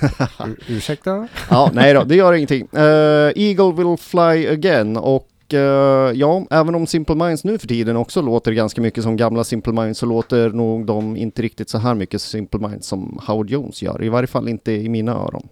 Ur- 0.46 0.58
ursäkta? 0.68 1.28
Ja, 1.50 1.70
nej 1.74 1.94
då, 1.94 2.04
det 2.04 2.16
gör 2.16 2.32
ingenting. 2.32 2.68
Eh, 2.72 3.32
Eagle 3.36 3.72
will 3.72 3.96
fly 3.98 4.48
again 4.48 4.96
och 4.96 5.28
eh, 5.54 6.12
ja, 6.14 6.44
även 6.50 6.74
om 6.74 6.86
Simple 6.86 7.14
Minds 7.14 7.44
nu 7.44 7.58
för 7.58 7.68
tiden 7.68 7.96
också 7.96 8.22
låter 8.22 8.52
ganska 8.52 8.80
mycket 8.80 9.02
som 9.02 9.16
gamla 9.16 9.44
Simple 9.44 9.72
Minds 9.72 9.98
så 9.98 10.06
låter 10.06 10.50
nog 10.50 10.86
de 10.86 11.16
inte 11.16 11.42
riktigt 11.42 11.68
så 11.68 11.78
här 11.78 11.94
mycket 11.94 12.22
Simple 12.22 12.68
Minds 12.68 12.86
som 12.86 13.18
Howard 13.26 13.50
Jones 13.50 13.82
gör. 13.82 14.04
I 14.04 14.08
varje 14.08 14.26
fall 14.26 14.48
inte 14.48 14.72
i 14.72 14.88
mina 14.88 15.12
öron. 15.12 15.48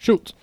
Shoot. 0.00 0.34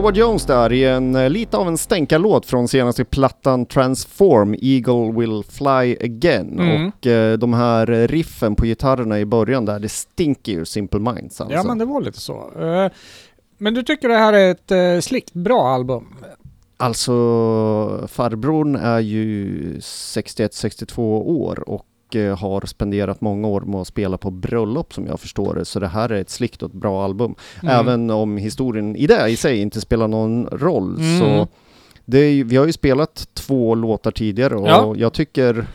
Howard 0.00 0.16
Jones 0.16 0.46
där 0.46 0.72
i 0.72 0.84
en 0.84 1.14
eh, 1.14 1.30
lite 1.30 1.56
av 1.56 1.68
en 1.68 1.78
stänkarlåt 1.78 2.46
från 2.46 2.68
senaste 2.68 3.04
plattan 3.04 3.66
Transform, 3.66 4.54
Eagle 4.60 5.12
Will 5.12 5.42
Fly 5.48 5.96
Again. 6.00 6.58
Mm. 6.60 6.88
Och 6.88 7.06
eh, 7.06 7.38
de 7.38 7.54
här 7.54 7.86
riffen 8.08 8.54
på 8.54 8.64
gitarrerna 8.64 9.20
i 9.20 9.24
början 9.24 9.64
där, 9.64 9.78
det 9.78 9.88
stinker 9.88 10.52
ju 10.52 10.64
Simple 10.64 11.00
Minds 11.00 11.40
alltså. 11.40 11.56
Ja 11.56 11.62
men 11.62 11.78
det 11.78 11.84
var 11.84 12.00
lite 12.00 12.20
så. 12.20 12.50
Eh, 12.60 12.90
Men 13.58 13.74
du 13.74 13.82
tycker 13.82 14.08
det 14.08 14.16
här 14.16 14.32
är 14.32 14.50
ett 14.50 14.72
uh, 14.72 15.00
slickt 15.00 15.32
bra 15.32 15.68
album? 15.68 16.06
Alltså 16.76 17.12
farbrorn 18.08 18.76
är 18.76 19.00
ju 19.00 19.78
61-62 19.78 20.98
år 21.22 21.68
och 21.68 21.86
eh, 22.16 22.38
har 22.38 22.66
spenderat 22.66 23.20
många 23.20 23.48
år 23.48 23.60
med 23.60 23.80
att 23.80 23.86
spela 23.86 24.18
på 24.18 24.30
bröllop 24.30 24.94
som 24.94 25.06
jag 25.06 25.20
förstår 25.20 25.54
det. 25.54 25.64
Så 25.64 25.80
det 25.80 25.88
här 25.88 26.12
är 26.12 26.20
ett 26.20 26.30
slickt 26.30 26.62
och 26.62 26.68
ett 26.70 26.74
bra 26.80 27.04
album. 27.04 27.34
Mm. 27.62 27.74
Även 27.80 28.10
om 28.10 28.36
historien 28.36 28.96
i 28.96 29.06
det 29.06 29.28
i 29.28 29.36
sig 29.36 29.58
inte 29.60 29.80
spelar 29.80 30.08
någon 30.08 30.46
roll 30.52 30.96
Mm. 30.98 31.18
så 31.20 31.48
är, 32.16 32.44
vi 32.44 32.56
har 32.56 32.66
ju 32.66 32.72
spelat 32.72 33.28
två 33.34 33.74
låtar 33.74 34.10
tidigare 34.10 34.56
och 34.56 34.68
Ja. 34.68 34.94
jag 34.96 35.12
tycker 35.12 35.66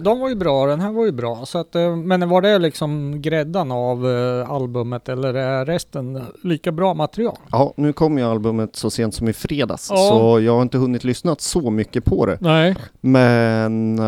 De, 0.00 0.20
var 0.20 0.28
ju 0.28 0.34
bra, 0.34 0.66
den 0.66 0.80
här 0.80 0.92
var 0.92 1.04
ju 1.04 1.12
bra. 1.12 1.46
Så 1.46 1.58
att, 1.58 1.74
eh, 1.74 1.96
men 1.96 2.28
var 2.28 2.42
det 2.42 2.58
liksom 2.58 3.22
gräddan 3.22 3.72
av 3.72 4.10
eh, 4.10 4.50
albumet 4.50 5.08
eller 5.08 5.34
är 5.34 5.64
resten 5.64 6.22
lika 6.42 6.72
bra 6.72 6.94
material? 6.94 7.36
Ja, 7.52 7.72
nu 7.76 7.92
kom 7.92 8.18
ju 8.18 8.24
albumet 8.24 8.76
så 8.76 8.90
sent 8.90 9.14
som 9.14 9.28
i 9.28 9.32
fredags 9.32 9.88
Ja. 9.90 9.96
så 9.96 10.40
jag 10.40 10.54
har 10.54 10.62
inte 10.62 10.78
hunnit 10.78 11.04
lyssna 11.04 11.36
så 11.38 11.70
mycket 11.70 12.04
på 12.04 12.26
det. 12.26 12.38
Nej. 12.40 12.76
Men 13.00 13.98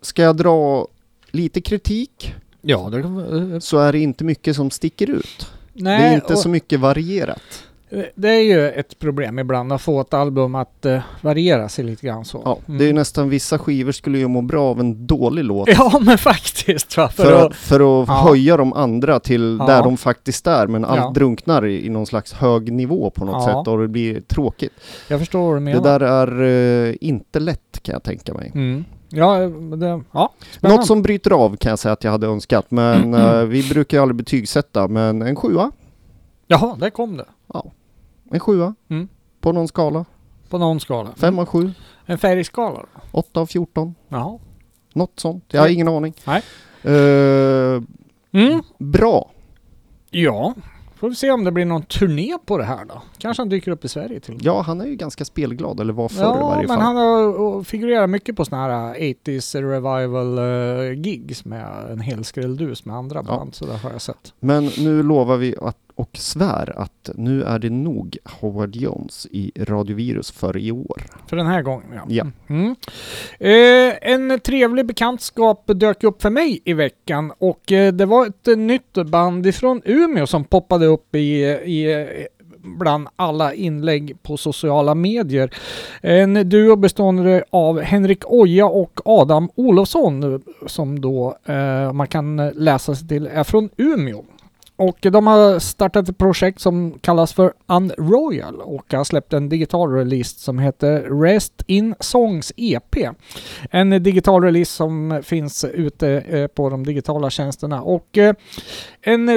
ska 0.00 0.22
jag 0.22 0.36
dra 0.36 0.86
lite 1.30 1.60
kritik 1.60 2.34
Ja, 2.62 2.88
det 2.92 3.02
kan 3.02 3.60
så 3.60 3.78
är 3.78 3.92
det 3.92 3.98
inte 3.98 4.24
mycket 4.24 4.56
som 4.56 4.70
sticker 4.70 5.10
ut. 5.10 5.46
Nej, 5.72 5.98
det 6.02 6.06
är 6.08 6.14
inte 6.14 6.32
och- 6.32 6.38
så 6.38 6.48
mycket 6.48 6.80
varierat. 6.80 7.42
Eh, 7.90 8.02
Det 8.14 8.28
är 8.28 8.40
ju 8.42 8.70
ett 8.70 8.98
problem 8.98 9.38
ibland 9.38 9.72
att 9.72 9.82
få 9.82 10.00
ett 10.00 10.14
album 10.14 10.54
att 10.54 10.86
uh, 10.86 10.98
variera 11.20 11.68
sig 11.68 11.84
lite 11.84 12.06
grann 12.06 12.24
så. 12.24 12.42
Ja, 12.44 12.58
Mm. 12.66 12.78
Det 12.78 12.84
är 12.84 12.86
ju 12.86 12.92
nästan 12.92 13.28
vissa 13.28 13.58
skivor 13.58 13.92
skulle 13.92 14.18
ju 14.18 14.28
må 14.28 14.42
bra 14.42 14.62
av 14.70 14.80
en 14.80 15.06
dålig 15.06 15.44
låt. 15.44 15.68
Ja 15.72 16.00
men 16.02 16.18
faktiskt 16.18 16.96
va. 16.96 17.08
För, 17.08 17.22
För, 17.24 17.46
att, 17.46 17.54
för 17.56 18.02
att 18.02 18.08
Ja. 18.08 18.14
höja 18.28 18.56
de 18.56 18.72
andra 18.72 19.20
till 19.20 19.56
Ja. 19.60 19.66
där 19.66 19.82
de 19.82 19.96
faktiskt 19.96 20.46
är, 20.46 20.66
men 20.66 20.84
allt 20.84 21.00
Ja. 21.00 21.10
drunknar 21.14 21.66
i, 21.66 21.86
i 21.86 21.88
någon 21.88 22.06
slags 22.06 22.32
hög 22.32 22.72
nivå 22.72 23.10
på 23.10 23.24
något 23.24 23.34
Ja. 23.48 23.58
sätt 23.64 23.68
och 23.68 23.78
det 23.78 23.88
blir 23.88 24.20
tråkigt. 24.20 24.72
jag 25.08 25.18
förstår 25.20 25.46
vad 25.46 25.56
du 25.56 25.60
menar. 25.60 25.82
Det 25.82 25.88
där 25.88 26.00
är 26.00 26.88
eh, 26.88 26.94
inte 27.00 27.40
lätt 27.40 27.82
kan 27.82 27.92
jag 27.92 28.02
tänka 28.02 28.34
mig. 28.34 28.50
Mm. 28.54 28.84
Ja, 29.12 29.38
det, 29.38 30.02
ja. 30.12 30.32
Spännande. 30.50 30.76
Något 30.76 30.86
som 30.86 31.02
bryter 31.02 31.30
av 31.30 31.56
kan 31.56 31.70
jag 31.70 31.78
säga 31.78 31.92
att 31.92 32.04
jag 32.04 32.10
hade 32.10 32.26
önskat, 32.26 32.66
men 32.70 33.14
eh, 33.14 33.42
vi 33.42 33.68
brukar 33.68 33.96
ju 33.96 34.02
aldrig 34.02 34.16
betygsätta, 34.16 34.88
men 34.88 35.22
en 35.22 35.36
sjua, 35.36 35.70
Jaha, 36.46 36.76
där 36.76 36.90
kom 36.90 37.16
det. 37.16 37.24
en 38.32 38.40
sjua 38.40 38.74
Mm. 38.90 39.08
på 39.40 39.52
någon 39.52 39.68
skala. 39.68 40.04
På 40.48 40.58
någon 40.58 40.80
skala. 40.80 41.10
Fem 41.16 41.38
av 41.38 41.46
sju, 41.46 41.70
En 42.06 42.18
färgskala 42.18 42.78
då? 42.94 43.00
åtta 43.10 43.40
av 43.40 43.46
fjorton, 43.46 43.94
Jaha. 44.08 44.38
något 44.94 45.20
sånt. 45.20 45.44
Jag 45.48 45.60
har 45.60 45.68
ingen 45.68 45.88
aning. 45.88 46.14
Nej. 46.26 46.42
Eh, 46.82 47.82
Mm. 48.32 48.62
bra. 48.78 49.30
Ja. 50.10 50.54
Får 51.00 51.08
vi 51.08 51.14
se 51.14 51.30
om 51.30 51.44
det 51.44 51.52
blir 51.52 51.64
någon 51.64 51.82
turné 51.82 52.36
på 52.46 52.58
det 52.58 52.64
här 52.64 52.84
då. 52.84 53.02
Kanske 53.18 53.40
han 53.40 53.48
dyker 53.48 53.70
upp 53.70 53.84
i 53.84 53.88
Sverige 53.88 54.20
till 54.20 54.34
och 54.34 54.36
med. 54.40 54.46
Ja, 54.46 54.60
han 54.60 54.80
är 54.80 54.86
ju 54.86 54.94
ganska 54.96 55.24
spelglad, 55.24 55.80
eller 55.80 55.92
var 55.92 56.08
förr 56.08 56.16
i 56.18 56.20
Ja, 56.22 56.48
varje 56.48 56.68
men 56.68 56.76
fall. 56.76 56.80
han 56.80 56.96
har 56.96 57.62
figurerat 57.64 58.10
mycket 58.10 58.36
på 58.36 58.44
såna 58.44 58.62
här 58.62 58.94
80s 58.94 59.62
revival 59.70 60.38
uh, 60.38 60.92
gigs 61.00 61.44
med 61.44 61.90
en 61.90 62.00
hel 62.00 62.24
skrälldus 62.24 62.84
med 62.84 62.96
andra 62.96 63.16
Ja. 63.16 63.22
band. 63.36 63.54
Så 63.54 63.66
det 63.66 63.76
har 63.76 63.90
jag 63.90 64.00
sett. 64.02 64.34
Men 64.40 64.64
nu 64.78 65.02
lovar 65.02 65.36
vi 65.36 65.54
att, 65.62 65.76
och 66.00 66.16
svär 66.16 66.78
att 66.78 67.10
nu 67.14 67.42
är 67.42 67.58
det 67.58 67.70
nog 67.70 68.16
Howard 68.24 68.76
Jones 68.76 69.26
i 69.30 69.52
Radiovirus 69.56 70.30
för 70.30 70.56
i 70.56 70.72
år. 70.72 71.02
För 71.26 71.36
den 71.36 71.46
här 71.46 71.62
gången 71.62 71.86
ja. 71.94 72.02
Ja. 72.08 72.26
Mm. 72.48 72.76
Eh, 73.38 74.12
en 74.12 74.40
trevlig 74.40 74.86
bekantskap 74.86 75.64
dök 75.66 76.04
upp 76.04 76.22
för 76.22 76.30
mig 76.30 76.60
i 76.64 76.72
veckan 76.72 77.32
och 77.38 77.72
eh, 77.72 77.92
det 77.92 78.06
var 78.06 78.26
ett 78.26 78.58
nytt 78.58 78.92
band 79.06 79.46
ifrån 79.46 79.82
Umeå 79.84 80.26
som 80.26 80.44
poppade 80.44 80.86
upp 80.86 81.14
i, 81.14 81.42
i 81.44 82.06
bland 82.62 83.08
alla 83.16 83.54
inlägg 83.54 84.22
på 84.22 84.36
sociala 84.36 84.94
medier. 84.94 85.54
En 86.00 86.48
duo 86.48 86.76
bestående 86.76 87.44
av 87.50 87.80
Henrik 87.80 88.22
Oja 88.32 88.66
och 88.66 89.00
Adam 89.04 89.50
Olofsson 89.54 90.42
som 90.66 91.00
då 91.00 91.36
eh, 91.44 91.92
man 91.92 92.06
kan 92.06 92.36
läsa 92.36 92.94
sig 92.94 93.08
till 93.08 93.26
är 93.26 93.44
från 93.44 93.70
Umeå. 93.76 94.24
Och 94.80 94.98
de 95.00 95.26
har 95.26 95.58
startat 95.58 96.08
ett 96.08 96.18
projekt 96.18 96.60
som 96.60 96.98
kallas 97.00 97.32
för 97.32 97.52
Unroyal 97.66 98.60
och 98.60 98.92
har 98.92 99.04
släppt 99.04 99.32
en 99.32 99.48
digital 99.48 99.92
release 99.92 100.38
som 100.38 100.58
heter 100.58 101.22
Rest 101.22 101.62
in 101.66 101.94
Songs 102.00 102.52
EP. 102.56 102.96
En 103.70 104.02
digital 104.02 104.42
release 104.42 104.72
som 104.72 105.20
finns 105.24 105.64
ute 105.64 106.08
eh, 106.08 106.46
på 106.46 106.70
de 106.70 106.86
digitala 106.86 107.30
tjänsterna 107.30 107.82
och 107.82 108.18
eh, 108.18 108.34
en 109.02 109.28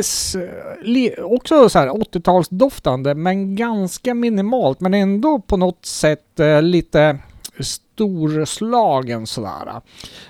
också 1.23 1.69
så 1.69 1.79
här 1.79 1.87
80-talsdoftande 1.87 3.13
men 3.13 3.55
ganska 3.55 4.13
minimalt 4.13 4.79
men 4.79 4.93
ändå 4.93 5.39
på 5.39 5.57
något 5.57 5.85
sätt 5.85 6.39
eh, 6.39 6.61
lite 6.61 7.17
storslagen 7.59 9.27
sådär. 9.27 9.81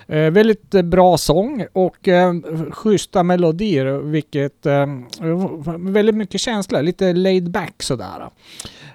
Eh, 0.06 0.30
väldigt 0.30 0.74
eh, 0.74 0.82
bra 0.82 1.18
sång 1.18 1.66
och 1.72 2.08
eh, 2.08 2.34
schyssta 2.70 3.22
melodier 3.22 3.98
vilket 3.98 4.66
eh, 4.66 4.86
väldigt 5.78 6.14
mycket 6.14 6.40
känsla, 6.40 6.80
lite 6.80 7.12
laid 7.12 7.50
back 7.50 7.82
sådär. 7.82 8.30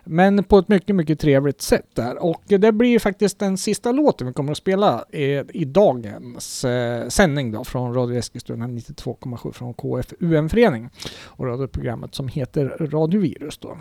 Men 0.03 0.43
på 0.43 0.57
ett 0.57 0.67
mycket, 0.67 0.95
mycket 0.95 1.19
trevligt 1.19 1.61
sätt 1.61 1.85
där. 1.93 2.23
Och 2.23 2.41
det 2.45 2.71
blir 2.71 2.89
ju 2.89 2.99
faktiskt 2.99 3.39
den 3.39 3.57
sista 3.57 3.91
låten 3.91 4.27
vi 4.27 4.33
kommer 4.33 4.51
att 4.51 4.57
spela 4.57 5.05
i, 5.11 5.43
i 5.53 5.65
dagens 5.65 6.65
eh, 6.65 7.07
sändning 7.07 7.51
då 7.51 7.63
från 7.63 7.93
Radio 7.93 8.17
Eskilstuna 8.17 8.67
92,7 8.67 9.51
från 9.51 9.73
KFUM-förening 9.73 10.89
och 11.23 11.45
radioprogrammet 11.45 12.15
som 12.15 12.27
heter 12.27 12.65
Radiovirus 12.79 13.57
då. 13.57 13.77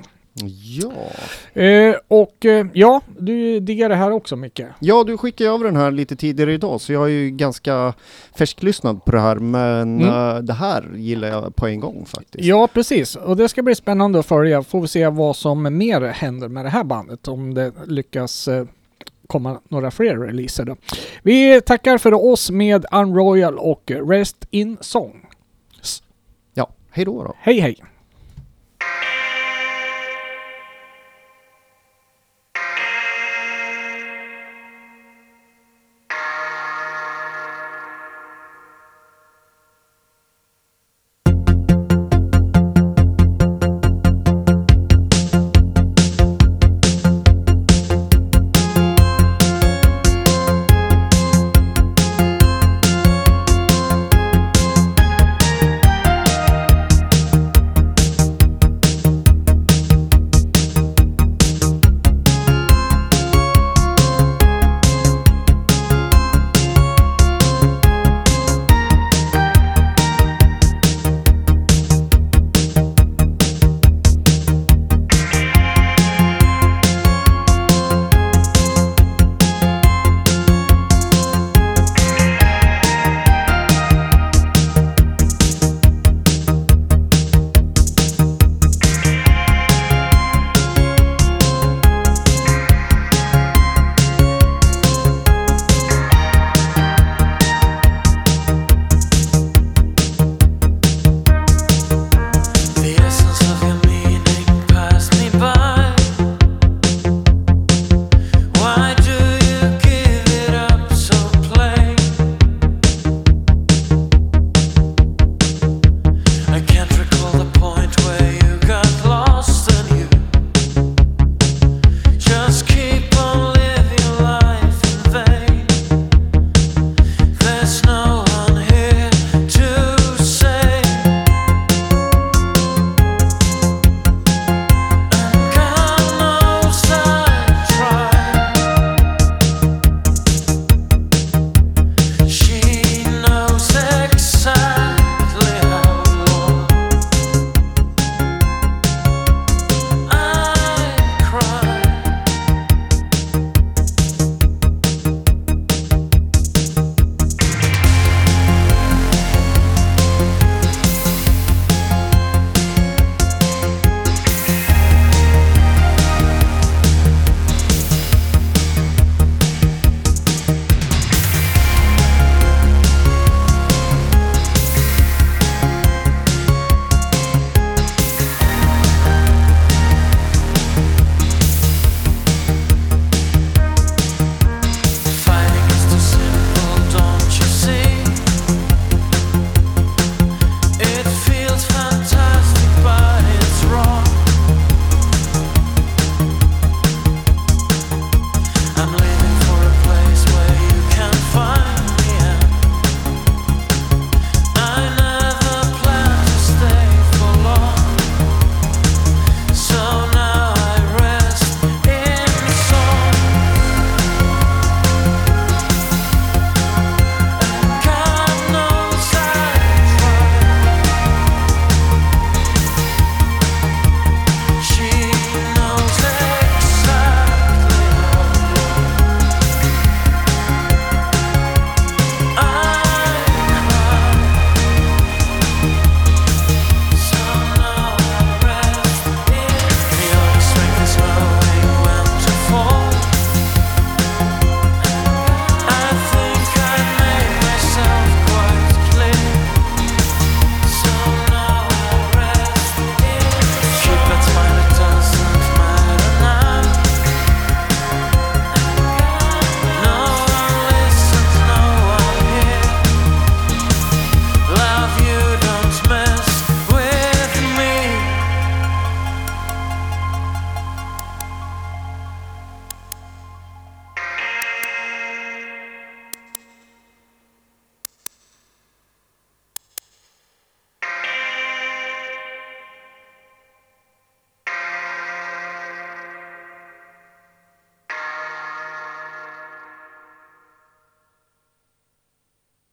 Ja. 0.47 0.93
Eh, 1.63 1.95
och 2.09 2.47
eh, 2.47 2.67
ja, 2.73 3.01
du 3.19 3.61
diggar 3.61 3.89
det 3.89 3.95
här 3.95 4.11
också 4.11 4.37
Micke. 4.37 4.61
Ja, 4.81 5.05
du 5.05 5.19
skickade 5.19 5.51
över 5.51 5.65
den 5.65 5.77
här 5.77 5.91
lite 5.91 6.17
tidigare 6.17 6.53
idag 6.55 6.81
så 6.81 6.93
jag 6.93 7.05
är 7.05 7.09
ju 7.09 7.31
ganska 7.31 7.95
färsklyssnad 8.39 9.05
på 9.05 9.11
det 9.13 9.21
här 9.21 9.37
men 9.37 10.01
Mm. 10.01 10.09
eh, 10.09 10.37
det 10.43 10.53
här 10.53 10.85
gillar 10.97 11.29
jag 11.29 11.57
på 11.57 11.67
en 11.67 11.81
gång 11.81 12.05
faktiskt. 12.07 12.45
Ja, 12.45 12.67
precis. 12.75 13.17
Och 13.17 13.37
det 13.37 13.49
ska 13.49 13.63
bli 13.63 13.75
spännande 13.75 14.19
att 14.19 14.27
följa. 14.27 14.63
Får 14.63 14.81
vi 14.81 14.89
se 14.89 15.09
vad 15.09 15.37
som 15.37 15.79
mer 15.79 16.01
händer 16.01 16.49
med 16.49 16.65
det 16.65 16.71
här 16.71 16.85
bandet. 16.85 17.29
Om 17.29 17.55
det 17.55 17.73
lyckas 17.87 18.49
eh, 18.49 18.65
komma 19.27 19.61
några 19.69 19.91
fler 19.91 20.17
releaser 20.17 20.65
då. 20.65 20.77
Vi 21.23 21.61
tackar 21.61 21.99
för 21.99 22.13
oss 22.33 22.51
med 22.51 22.87
Unroyal 22.93 23.59
och 23.59 23.93
Rest 24.09 24.47
in 24.51 24.77
Song. 24.81 25.25
Ja, 26.55 26.71
hej 26.91 27.05
då 27.05 27.25
då. 27.25 27.35
Hej 27.39 27.61
hej! 27.61 27.77